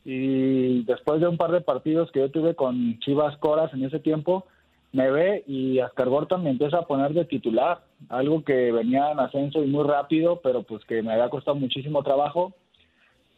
[0.04, 3.98] y después de un par de partidos que yo tuve con Chivas Coras en ese
[4.00, 4.46] tiempo,
[4.92, 9.18] me ve y Ascar Gorta me empieza a poner de titular, algo que venía en
[9.18, 12.52] ascenso y muy rápido, pero pues que me había costado muchísimo trabajo.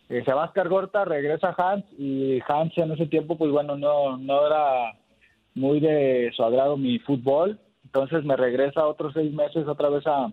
[0.09, 4.17] Eh, se va Ascar Gorta, regresa Hans y Hans en ese tiempo pues bueno, no,
[4.17, 4.97] no era
[5.57, 10.31] muy de su agrado mi fútbol, entonces me regresa otros seis meses otra vez a,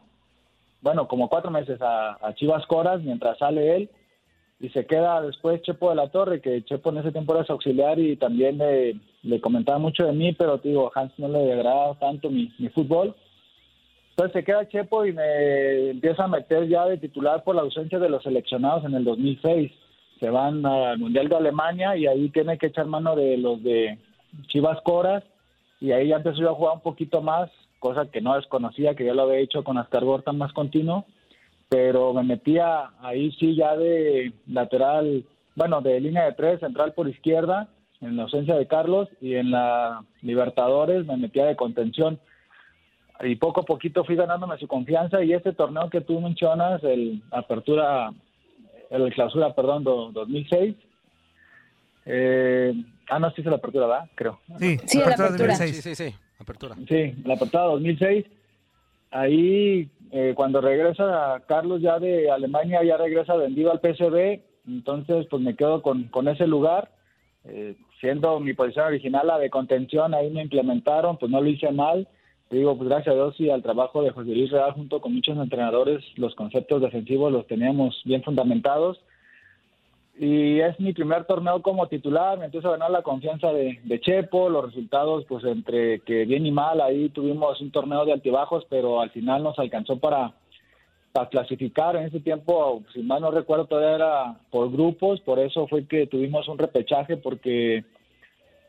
[0.81, 3.89] bueno, como cuatro meses a, Chivas Coras mientras sale él
[4.59, 7.53] y se queda después Chepo de la Torre, que Chepo en ese tiempo era su
[7.53, 11.97] auxiliar y también le, le comentaba mucho de mí, pero digo, Hans no le agradaba
[11.99, 13.15] tanto mi, mi fútbol.
[14.09, 17.97] Entonces se queda Chepo y me empieza a meter ya de titular por la ausencia
[17.97, 19.71] de los seleccionados en el 2006.
[20.19, 23.97] Se van al Mundial de Alemania y ahí tiene que echar mano de los de
[24.47, 25.23] Chivas Coras
[25.79, 29.05] y ahí ya empezó yo a jugar un poquito más, cosa que no desconocía, que
[29.05, 31.05] yo lo había hecho con Ascar Gorta más continuo
[31.69, 37.09] pero me metía ahí sí ya de lateral, bueno, de línea de tres, central por
[37.09, 37.67] izquierda,
[37.99, 42.19] en la ausencia de Carlos, y en la Libertadores me metía de contención.
[43.21, 47.23] Y poco a poquito fui ganándome su confianza y este torneo que tú mencionas, el
[47.31, 48.11] Apertura,
[48.91, 50.75] el Clausura, perdón, do- 2006,
[52.05, 52.73] eh,
[53.09, 54.09] ah, no, sí es la Apertura, ¿verdad?
[54.15, 54.39] Creo.
[54.59, 55.47] Sí, Sí, la apertura.
[55.57, 55.75] 2006.
[55.75, 56.75] Sí, sí, sí, apertura.
[56.87, 58.25] Sí, la portada 2006.
[59.11, 64.41] Ahí, eh, cuando regresa Carlos ya de Alemania, ya regresa vendido al PSV.
[64.67, 66.91] Entonces, pues me quedo con, con ese lugar.
[67.45, 71.71] Eh, siendo mi posición original la de contención, ahí me implementaron, pues no lo hice
[71.71, 72.07] mal.
[72.49, 75.13] Te digo, pues gracias a Dios y al trabajo de José Luis Real junto con
[75.13, 78.99] muchos entrenadores, los conceptos defensivos los teníamos bien fundamentados.
[80.17, 83.99] Y es mi primer torneo como titular, me empiezo a ganar la confianza de, de,
[83.99, 88.65] Chepo, los resultados pues entre que bien y mal, ahí tuvimos un torneo de altibajos,
[88.69, 90.33] pero al final nos alcanzó para,
[91.13, 95.67] para clasificar, en ese tiempo, si mal no recuerdo, todavía era por grupos, por eso
[95.67, 97.83] fue que tuvimos un repechaje, porque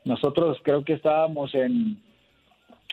[0.04, 2.02] nosotros creo que estábamos en,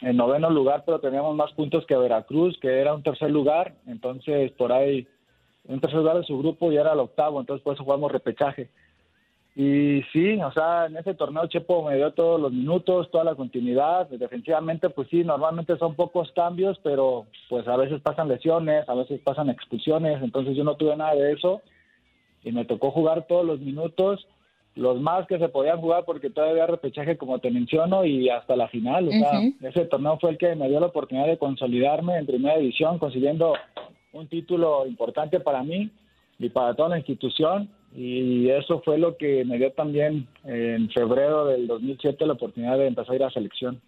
[0.02, 4.52] en noveno lugar, pero teníamos más puntos que Veracruz, que era un tercer lugar, entonces
[4.52, 5.08] por ahí
[5.68, 8.70] un tercer lugar de su grupo y era el octavo, entonces por eso jugamos repechaje.
[9.54, 13.36] Y sí, o sea, en ese torneo Chepo me dio todos los minutos, toda la
[13.36, 14.08] continuidad.
[14.08, 19.20] Defensivamente, pues sí, normalmente son pocos cambios, pero pues a veces pasan lesiones, a veces
[19.22, 21.62] pasan expulsiones, entonces yo no tuve nada de eso
[22.44, 24.26] y me tocó jugar todos los minutos,
[24.76, 28.70] los más que se podían jugar porque todavía repechaje como te menciono y hasta la
[28.70, 29.10] final.
[29.10, 32.58] O sea, ese torneo fue el que me dio la oportunidad de consolidarme en primera
[32.58, 33.54] división, consiguiendo
[34.14, 35.92] un título importante para mí
[36.40, 41.46] y para toda la institución y eso fue lo que me dio también en febrero
[41.46, 43.82] del 2007 la oportunidad de empezar a ir a selección.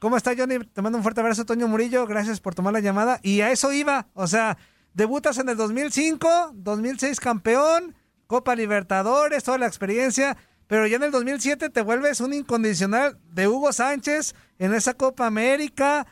[0.00, 0.58] ¿Cómo está Johnny?
[0.72, 2.06] Te mando un fuerte abrazo, Toño Murillo.
[2.06, 3.18] Gracias por tomar la llamada.
[3.22, 4.06] Y a eso iba.
[4.14, 4.56] O sea,
[4.94, 7.96] debutas en el 2005, 2006 campeón,
[8.28, 10.36] Copa Libertadores, toda la experiencia.
[10.68, 15.26] Pero ya en el 2007 te vuelves un incondicional de Hugo Sánchez en esa Copa
[15.26, 16.06] América.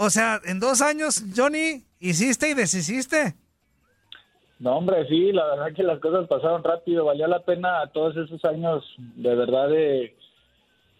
[0.00, 3.34] O sea, en dos años, Johnny, hiciste y deshiciste.
[4.60, 7.04] No, hombre, sí, la verdad que las cosas pasaron rápido.
[7.04, 8.84] Valió la pena todos esos años
[9.16, 10.16] de verdad de,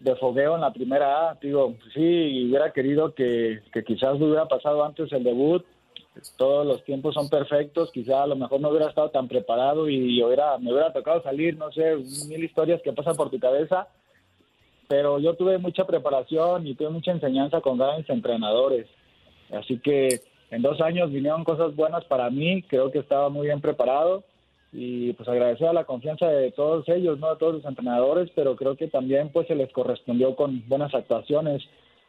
[0.01, 1.35] de fogueo en la primera A.
[1.41, 5.65] Digo, sí, hubiera querido que, que quizás hubiera pasado antes el debut.
[6.35, 7.91] Todos los tiempos son perfectos.
[7.93, 11.57] Quizá a lo mejor no hubiera estado tan preparado y hubiera, me hubiera tocado salir,
[11.57, 11.95] no sé,
[12.27, 13.87] mil historias que pasan por tu cabeza.
[14.89, 18.87] Pero yo tuve mucha preparación y tuve mucha enseñanza con grandes entrenadores.
[19.51, 23.61] Así que en dos años vinieron cosas buenas para mí, creo que estaba muy bien
[23.61, 24.23] preparado
[24.73, 28.55] y pues agradecer a la confianza de todos ellos, no de todos los entrenadores, pero
[28.55, 31.61] creo que también pues se les correspondió con buenas actuaciones.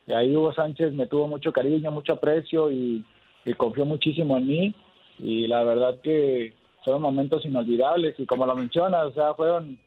[0.06, 3.04] Y ahí Hugo Sánchez me tuvo mucho cariño, mucho aprecio y,
[3.44, 4.74] y confió muchísimo en mí
[5.18, 9.78] y la verdad que fueron momentos inolvidables y como lo mencionas, o sea, fueron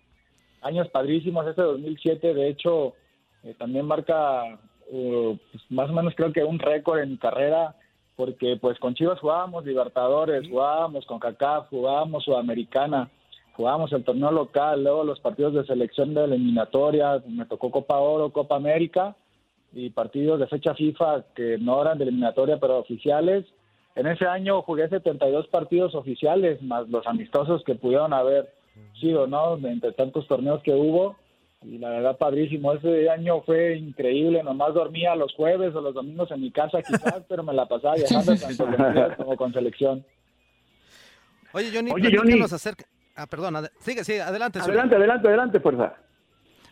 [0.63, 2.93] años padrísimos, este 2007 de hecho
[3.43, 4.59] eh, también marca
[4.91, 7.75] eh, pues, más o menos creo que un récord en mi carrera
[8.15, 13.09] porque pues con Chivas jugábamos Libertadores, jugábamos con CACAF, jugábamos Sudamericana,
[13.55, 18.31] jugábamos el torneo local, luego los partidos de selección de eliminatoria, me tocó Copa Oro,
[18.31, 19.15] Copa América
[19.73, 23.45] y partidos de fecha FIFA que no eran de eliminatoria pero oficiales.
[23.95, 28.53] En ese año jugué 72 partidos oficiales, más los amistosos que pudieron haber
[28.99, 29.57] sido, ¿no?
[29.57, 31.15] Entre tantos torneos que hubo
[31.65, 32.73] y la verdad padrísimo.
[32.73, 37.23] Ese año fue increíble, nomás dormía los jueves o los domingos en mi casa quizás,
[37.29, 40.05] pero me la pasaba viajando tanto con como con selección.
[41.53, 42.41] Oye Johnny, Oye, Johnny.
[42.41, 42.85] acerca...
[43.15, 43.65] Ah, perdón, ad...
[43.79, 44.59] sigue, sigue, adelante.
[44.59, 45.95] Adelante, adelante, adelante, fuerza.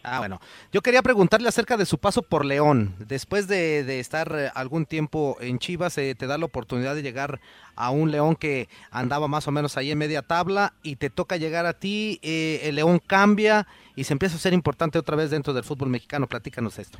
[0.04, 0.40] Ah, bueno.
[0.72, 2.96] Yo quería preguntarle acerca de su paso por León.
[3.08, 7.04] Después de, de estar eh, algún tiempo en Chivas, eh, te da la oportunidad de
[7.04, 7.40] llegar
[7.76, 11.38] a un León que andaba más o menos ahí en media tabla y te toca
[11.38, 12.20] llegar a ti.
[12.24, 15.90] eh, el León cambia y se empieza a ser importante otra vez dentro del fútbol
[15.90, 16.28] mexicano.
[16.28, 16.98] Platícanos esto.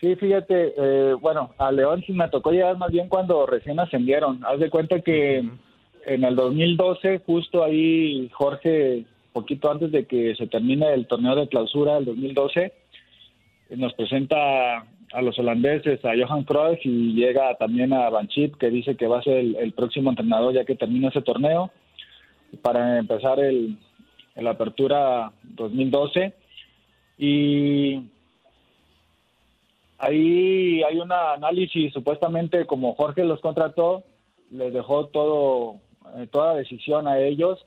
[0.00, 4.44] Sí, fíjate, eh, bueno, a León sí me tocó llegar más bien cuando recién ascendieron.
[4.44, 5.38] Haz de cuenta que
[6.06, 11.48] en el 2012, justo ahí Jorge, poquito antes de que se termine el torneo de
[11.48, 12.72] clausura del 2012,
[13.76, 14.78] nos presenta
[15.12, 19.18] a los holandeses, a Johan Cruyff y llega también a Banchit, que dice que va
[19.18, 21.70] a ser el, el próximo entrenador ya que termina ese torneo,
[22.60, 23.76] para empezar el,
[24.34, 26.32] el Apertura 2012.
[27.18, 28.02] Y
[29.98, 34.04] ahí hay un análisis, supuestamente como Jorge los contrató,
[34.50, 35.76] les dejó todo,
[36.16, 37.64] eh, toda decisión a ellos.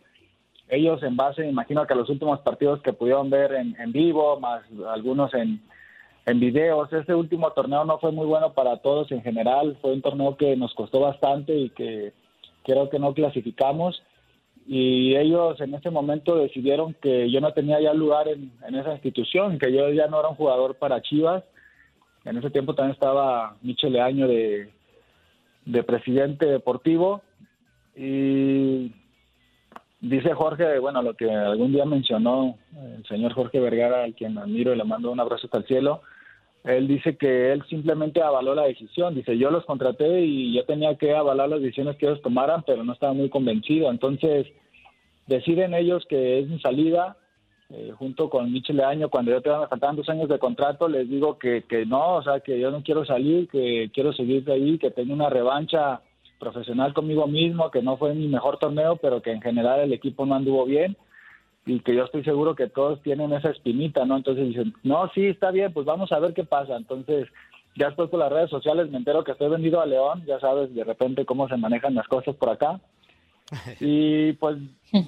[0.68, 4.40] Ellos en base, imagino que a los últimos partidos que pudieron ver en, en vivo,
[4.40, 5.62] más algunos en,
[6.26, 6.92] en videos.
[6.92, 9.78] Este último torneo no fue muy bueno para todos en general.
[9.82, 12.14] Fue un torneo que nos costó bastante y que
[12.64, 14.02] creo que no clasificamos.
[14.68, 18.94] Y ellos en ese momento decidieron que yo no tenía ya lugar en, en esa
[18.94, 21.44] institución, que yo ya no era un jugador para Chivas.
[22.24, 24.72] En ese tiempo también estaba Michel Leaño de,
[25.66, 27.22] de presidente deportivo.
[27.96, 28.92] Y
[30.02, 32.58] dice Jorge, bueno, lo que algún día mencionó
[32.98, 36.02] el señor Jorge Vergara, al quien admiro y le mando un abrazo hasta el cielo,
[36.64, 39.14] él dice que él simplemente avaló la decisión.
[39.14, 42.84] Dice, yo los contraté y yo tenía que avalar las decisiones que ellos tomaran, pero
[42.84, 43.92] no estaba muy convencido.
[43.92, 44.48] Entonces,
[45.28, 47.18] deciden ellos que es mi salida,
[47.70, 51.08] eh, junto con Michel Leaño, cuando yo todavía me faltaban dos años de contrato, les
[51.10, 54.54] digo que, que no, o sea, que yo no quiero salir, que quiero seguir de
[54.54, 56.02] ahí, que tengo una revancha
[56.46, 60.26] profesional conmigo mismo, que no fue mi mejor torneo, pero que en general el equipo
[60.26, 60.96] no anduvo bien
[61.66, 64.18] y que yo estoy seguro que todos tienen esa espinita, ¿no?
[64.18, 66.76] Entonces dicen, no, sí, está bien, pues vamos a ver qué pasa.
[66.76, 67.28] Entonces,
[67.76, 70.74] ya después por las redes sociales me entero que estoy vendido a León, ya sabes
[70.76, 72.80] de repente cómo se manejan las cosas por acá.
[73.80, 74.58] Y pues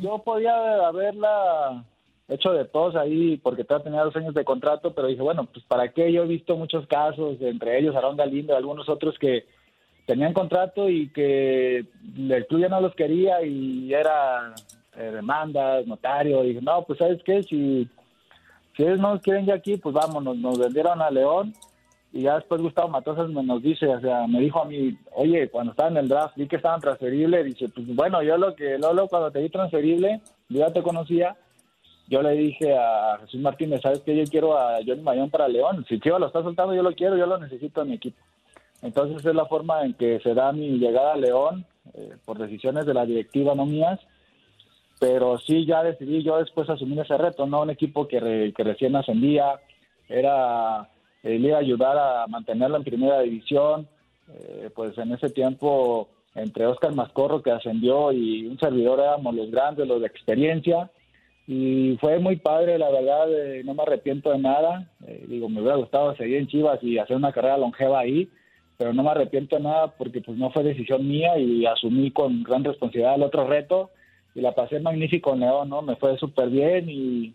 [0.01, 1.83] yo podía haberla
[2.27, 5.63] hecho de todos ahí porque todavía tenía dos años de contrato, pero dije, bueno, pues
[5.65, 9.45] para qué, yo he visto muchos casos, entre ellos Aarón Galindo y algunos otros que
[10.07, 11.85] tenían contrato y que
[12.17, 14.55] el club ya no los quería y era
[14.95, 17.87] eh, demandas, notario, y dije, no, pues sabes qué, si,
[18.75, 21.53] si ellos no nos quieren ya aquí, pues vámonos, nos vendieron a León
[22.13, 25.49] y ya después Gustavo Matosas me nos dice, o sea, me dijo a mí, oye,
[25.49, 28.77] cuando estaba en el draft vi que estaban transferibles, dice, pues bueno, yo lo que,
[28.77, 31.35] Lolo, cuando te vi transferible, yo ya te conocía,
[32.07, 34.15] yo le dije a Jesús Martínez, ¿sabes qué?
[34.15, 37.17] Yo quiero a Johnny Mayón para León, si Chivas lo está soltando, yo lo quiero,
[37.17, 38.17] yo lo necesito en mi equipo.
[38.81, 42.85] Entonces es la forma en que se da mi llegada a León, eh, por decisiones
[42.85, 43.99] de la directiva, no mías,
[44.99, 47.61] pero sí ya decidí yo después asumir ese reto, ¿no?
[47.61, 48.19] Un equipo que,
[48.57, 49.59] recién ascendía,
[50.09, 50.89] era
[51.23, 53.87] eh, a ayudar a mantenerlo en primera división.
[54.29, 59.51] Eh, pues en ese tiempo, entre Oscar Mascorro, que ascendió, y un servidor éramos los
[59.51, 60.89] grandes, los de experiencia.
[61.45, 64.89] Y fue muy padre, la verdad, eh, no me arrepiento de nada.
[65.27, 68.29] digo, me hubiera gustado seguir en Chivas y hacer una carrera longeva ahí,
[68.77, 72.43] pero no me arrepiento de nada porque pues no fue decisión mía y asumí con
[72.43, 73.89] gran responsabilidad el otro reto
[74.35, 75.81] y la pasé magnífico en León, ¿no?
[75.81, 77.33] Me fue súper bien y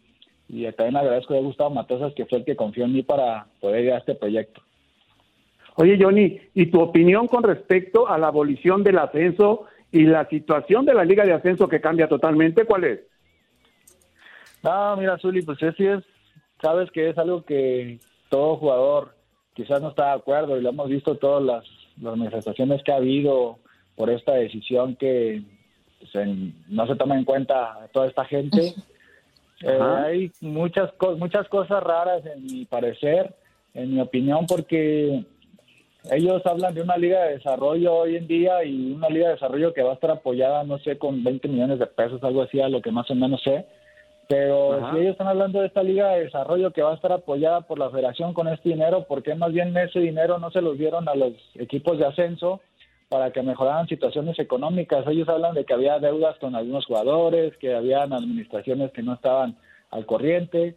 [0.53, 3.85] y también agradezco a Gustavo Matosas que fue el que confió en mí para poder
[3.85, 4.61] ir a este proyecto.
[5.77, 10.85] Oye Johnny, ¿y tu opinión con respecto a la abolición del ascenso y la situación
[10.85, 13.01] de la liga de ascenso que cambia totalmente, cuál es?
[14.63, 16.05] No, mira Zuli, pues sí es,
[16.61, 19.15] sabes que es algo que todo jugador
[19.55, 21.65] quizás no está de acuerdo y lo hemos visto todas las,
[21.97, 23.59] manifestaciones que ha habido
[23.97, 25.43] por esta decisión que
[26.69, 28.75] no se toma en cuenta toda esta gente.
[29.65, 33.33] Eh, hay muchas, muchas cosas raras en mi parecer,
[33.75, 35.25] en mi opinión, porque
[36.11, 39.73] ellos hablan de una liga de desarrollo hoy en día y una liga de desarrollo
[39.73, 42.69] que va a estar apoyada, no sé, con 20 millones de pesos, algo así, a
[42.69, 43.65] lo que más o menos sé.
[44.29, 47.63] Pero si ellos están hablando de esta liga de desarrollo que va a estar apoyada
[47.63, 50.79] por la federación con este dinero, ¿por qué más bien ese dinero no se los
[50.79, 52.61] dieron a los equipos de ascenso
[53.13, 55.07] para que mejoraran situaciones económicas.
[55.07, 59.59] Ellos hablan de que había deudas con algunos jugadores, que habían administraciones que no estaban
[59.91, 60.77] al corriente.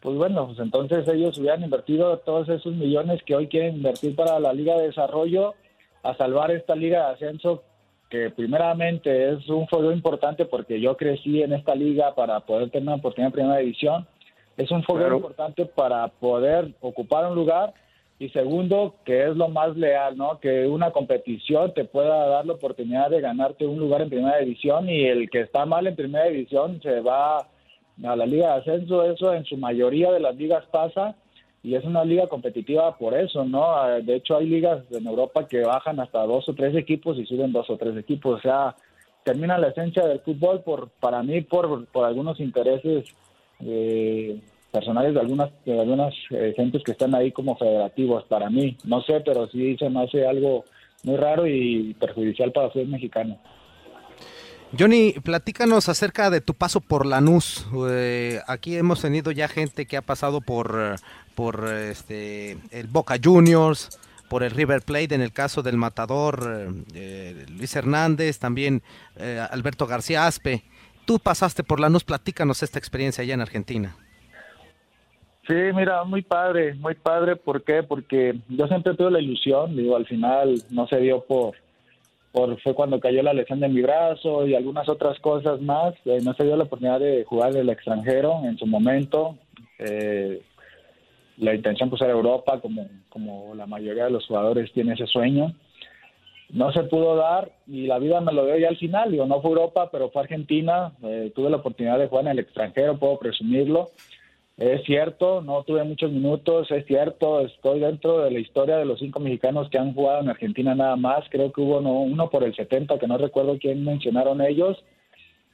[0.00, 4.40] Pues bueno, pues entonces ellos hubieran invertido todos esos millones que hoy quieren invertir para
[4.40, 5.54] la Liga de Desarrollo
[6.02, 7.62] a salvar esta Liga de Ascenso,
[8.08, 12.88] que primeramente es un foro importante porque yo crecí en esta liga para poder tener
[12.88, 14.06] una oportunidad en primera división.
[14.56, 17.74] Es un foro importante para poder ocupar un lugar
[18.18, 20.40] y segundo, que es lo más leal, ¿no?
[20.40, 24.88] Que una competición te pueda dar la oportunidad de ganarte un lugar en primera división
[24.88, 29.04] y el que está mal en primera división se va a la liga de ascenso,
[29.04, 31.14] eso en su mayoría de las ligas pasa
[31.62, 33.84] y es una liga competitiva por eso, ¿no?
[34.02, 37.52] De hecho hay ligas en Europa que bajan hasta dos o tres equipos y suben
[37.52, 38.76] dos o tres equipos, o sea,
[39.26, 43.12] termina la esencia del fútbol por para mí por, por algunos intereses
[43.58, 44.40] eh,
[44.70, 49.02] personales de algunas de algunas eh, gentes que están ahí como federativos para mí no
[49.02, 50.64] sé pero sí se me hace algo
[51.02, 53.38] muy raro y perjudicial para el mexicano
[54.78, 57.66] Johnny, platícanos acerca de tu paso por Lanús.
[57.88, 60.96] Eh, aquí hemos tenido ya gente que ha pasado por,
[61.34, 63.98] por este, el Boca Juniors,
[64.28, 68.82] por el River Plate, en el caso del matador eh, Luis Hernández, también
[69.50, 70.62] Alberto García Aspe.
[71.06, 73.96] Tú pasaste por Lanús, platícanos esta experiencia allá en Argentina.
[75.46, 77.36] Sí, mira, muy padre, muy padre.
[77.36, 77.84] ¿Por qué?
[77.84, 81.54] Porque yo siempre tuve la ilusión, digo, al final no se dio por,
[82.36, 85.94] por fue cuando cayó la lesión de mi brazo y algunas otras cosas más.
[86.04, 89.38] Eh, no se dio la oportunidad de jugar del extranjero en su momento.
[89.78, 90.42] Eh,
[91.38, 95.54] la intención pues era Europa, como, como la mayoría de los jugadores tiene ese sueño.
[96.50, 99.12] No se pudo dar y la vida me lo dio ya al final.
[99.12, 100.92] Digo, no fue Europa, pero fue Argentina.
[101.04, 103.92] Eh, tuve la oportunidad de jugar en el extranjero, puedo presumirlo
[104.56, 108.98] es cierto, no tuve muchos minutos, es cierto, estoy dentro de la historia de los
[108.98, 112.54] cinco mexicanos que han jugado en Argentina nada más, creo que hubo uno por el
[112.54, 114.82] 70, que no recuerdo quién mencionaron ellos,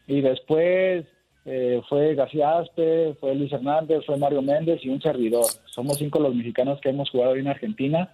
[0.06, 1.04] y después
[1.44, 5.46] eh, fue García Aspe, fue Luis Hernández, fue Mario Méndez y un servidor.
[5.66, 8.12] Somos cinco los mexicanos que hemos jugado en Argentina.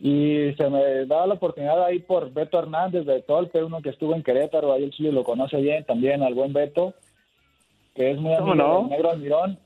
[0.00, 4.14] Y se me da la oportunidad ahí por Beto Hernández de Tolpe, uno que estuvo
[4.14, 6.94] en Querétaro, ahí el Chile lo conoce bien también, al buen Beto,
[7.94, 8.86] que es muy amigo no?
[8.86, 9.58] Negro Almirón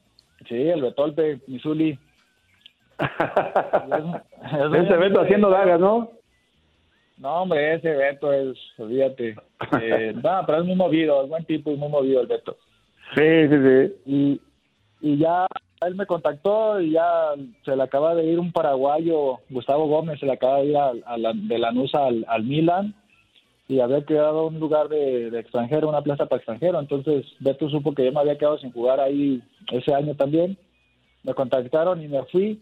[0.48, 1.98] Sí, el Betolpe, Misuli.
[4.72, 6.10] ese Beto haciendo dagas, ¿no?
[7.18, 9.36] No, hombre, ese Beto es, olvídate.
[9.80, 12.56] Eh, no, pero es muy movido, es buen tipo y muy movido el Beto.
[13.14, 13.94] Sí, sí, sí.
[14.06, 14.40] Y,
[15.00, 15.46] y ya
[15.86, 17.32] él me contactó y ya
[17.64, 20.92] se le acaba de ir un paraguayo, Gustavo Gómez, se le acaba de ir a,
[21.06, 22.94] a la, de Lanús al, al Milan
[23.68, 26.78] y había quedado un lugar de, de extranjero, una plaza para extranjero.
[26.80, 30.58] Entonces Beto supo que yo me había quedado sin jugar ahí ese año también.
[31.22, 32.60] Me contactaron y me fui.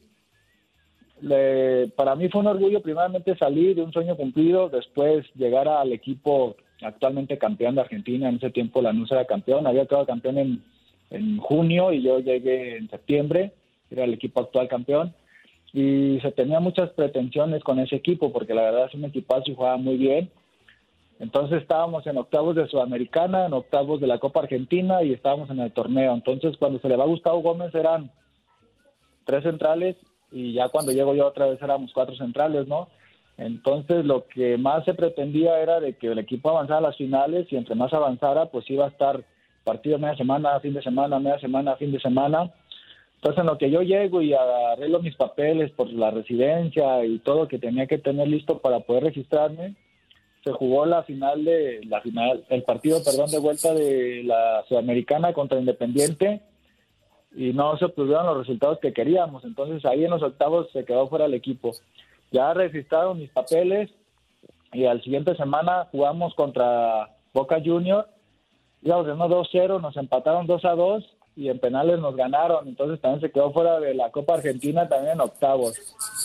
[1.20, 5.92] Le- para mí fue un orgullo primeramente salir de un sueño cumplido, después llegar al
[5.92, 8.28] equipo actualmente campeón de Argentina.
[8.28, 10.62] En ese tiempo Lanús era campeón, había quedado campeón en,
[11.10, 13.52] en junio y yo llegué en septiembre,
[13.90, 15.14] era el equipo actual campeón.
[15.72, 19.54] Y se tenía muchas pretensiones con ese equipo porque la verdad es un equipazo y
[19.54, 20.30] jugaba muy bien.
[21.20, 25.60] Entonces estábamos en octavos de Sudamericana, en octavos de la Copa Argentina y estábamos en
[25.60, 26.14] el torneo.
[26.14, 28.10] Entonces cuando se le va a Gustavo Gómez eran
[29.24, 29.96] tres centrales
[30.32, 32.88] y ya cuando llego yo otra vez éramos cuatro centrales, ¿no?
[33.36, 37.46] Entonces lo que más se pretendía era de que el equipo avanzara a las finales
[37.50, 39.22] y entre más avanzara pues iba a estar
[39.62, 42.50] partido media semana, fin de semana, media semana, fin de semana.
[43.16, 47.46] Entonces en lo que yo llego y arreglo mis papeles por la residencia y todo
[47.46, 49.74] que tenía que tener listo para poder registrarme,
[50.44, 55.32] se jugó la final de la final el partido perdón de vuelta de la sudamericana
[55.32, 56.40] contra Independiente
[57.34, 59.44] y no se obtuvieron los resultados que queríamos.
[59.44, 61.72] Entonces ahí en los octavos se quedó fuera el equipo.
[62.32, 63.90] Ya registraron mis papeles
[64.72, 68.08] y al siguiente semana jugamos contra Boca Junior.
[68.82, 71.04] Íbamos de 2-0 nos empataron 2-2
[71.36, 75.14] y en penales nos ganaron entonces también se quedó fuera de la Copa Argentina también
[75.14, 75.78] en octavos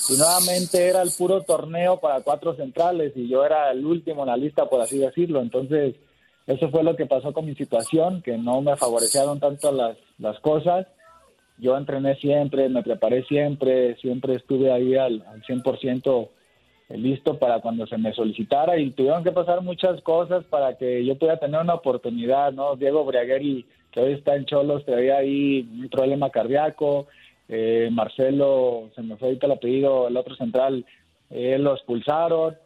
[0.09, 4.27] y nuevamente era el puro torneo para cuatro centrales y yo era el último en
[4.27, 5.41] la lista, por así decirlo.
[5.41, 5.95] Entonces,
[6.45, 10.39] eso fue lo que pasó con mi situación, que no me favorecieron tanto las, las
[10.41, 10.85] cosas.
[11.57, 16.29] Yo entrené siempre, me preparé siempre, siempre estuve ahí al, al 100%
[16.89, 21.17] listo para cuando se me solicitara y tuvieron que pasar muchas cosas para que yo
[21.17, 22.75] pudiera tener una oportunidad, ¿no?
[22.75, 23.65] Diego Briagueri,
[23.95, 27.07] que hoy está en Cholos, traía ahí un problema cardíaco,
[27.47, 30.85] eh, Marcelo, se me fue ahorita el apellido, el otro central,
[31.29, 32.57] eh, lo expulsaron,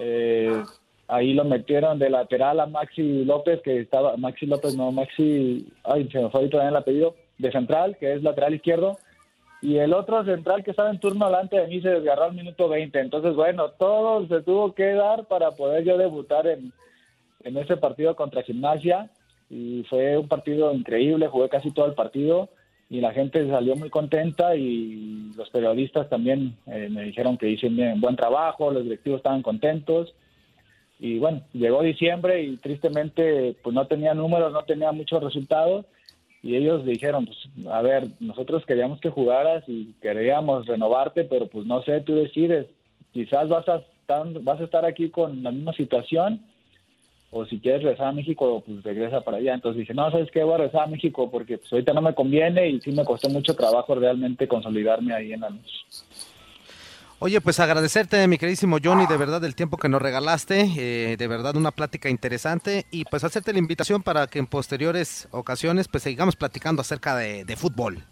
[0.00, 0.60] eh,
[1.06, 6.08] ahí lo metieron de lateral a Maxi López, que estaba, Maxi López, no, Maxi, ay,
[6.10, 8.98] se me fue ahorita el apellido, de central, que es lateral izquierdo,
[9.60, 12.68] y el otro central que estaba en turno delante de mí se desgarró al minuto
[12.68, 16.72] 20, entonces bueno, todo se tuvo que dar para poder yo debutar en,
[17.44, 19.08] en ese partido contra Gimnasia,
[19.52, 22.48] y fue un partido increíble, jugué casi todo el partido,
[22.88, 27.68] y la gente salió muy contenta y los periodistas también eh, me dijeron que hice
[27.68, 30.14] bien, buen trabajo, los directivos estaban contentos
[30.98, 35.86] y bueno, llegó diciembre y tristemente pues no tenía números, no tenía muchos resultados
[36.42, 37.38] y ellos dijeron, pues
[37.72, 42.66] a ver, nosotros queríamos que jugaras y queríamos renovarte, pero pues no sé, tú decides,
[43.12, 43.82] quizás vas a
[44.42, 46.42] vas a estar aquí con la misma situación
[47.34, 49.54] o si quieres regresar a México, pues regresa para allá.
[49.54, 50.44] Entonces dije, no, ¿sabes qué?
[50.44, 53.30] Voy a regresar a México porque pues ahorita no me conviene y sí me costó
[53.30, 56.04] mucho trabajo realmente consolidarme ahí en la luz.
[57.20, 61.28] Oye, pues agradecerte, mi queridísimo Johnny, de verdad el tiempo que nos regalaste, eh, de
[61.28, 66.02] verdad una plática interesante y pues hacerte la invitación para que en posteriores ocasiones pues
[66.02, 68.04] sigamos platicando acerca de, de fútbol.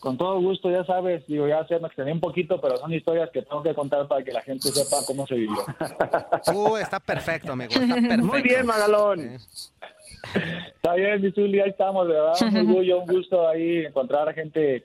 [0.00, 3.30] Con todo gusto, ya sabes, digo, ya sé, me extendí un poquito, pero son historias
[3.30, 5.56] que tengo que contar para que la gente sepa cómo se vivió.
[6.54, 8.24] Uh, está perfecto, amigo, está perfecto.
[8.24, 9.38] Muy bien, Magalón.
[10.74, 14.32] Está bien, mi Zuli, ahí estamos, de verdad, un orgullo, un gusto ahí encontrar a
[14.34, 14.84] gente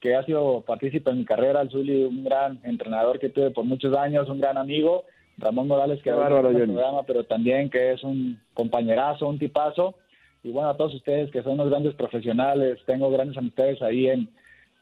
[0.00, 3.64] que ha sido partícipe en mi carrera, el Zuli, un gran entrenador que tuve por
[3.64, 5.04] muchos años, un gran amigo,
[5.38, 6.72] Ramón Morales, que en el Johnny.
[6.72, 9.94] programa, pero también que es un compañerazo, un tipazo,
[10.42, 14.28] y bueno, a todos ustedes que son unos grandes profesionales, tengo grandes amistades ahí en,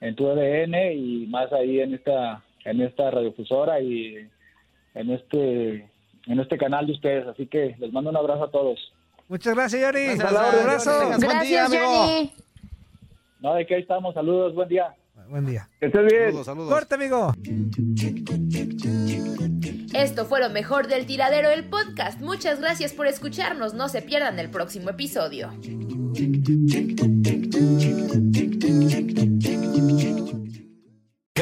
[0.01, 4.29] en tu EDN y más ahí en esta, en esta radiofusora y
[4.95, 5.91] en este,
[6.27, 8.79] en este canal de ustedes, así que les mando un abrazo a todos.
[9.29, 10.17] Muchas gracias, Yori.
[10.17, 11.27] Gracias, un abrazo.
[11.27, 12.31] Buen día, amigo.
[13.41, 14.95] No, de que ahí estamos, saludos, buen día.
[15.29, 15.69] Buen día.
[15.81, 16.25] Que estés bien.
[16.27, 16.73] Saludos, saludos.
[16.73, 17.33] Corte, amigo.
[19.95, 22.21] Esto fue lo mejor del tiradero del podcast.
[22.21, 23.75] Muchas gracias por escucharnos.
[23.75, 25.51] No se pierdan el próximo episodio.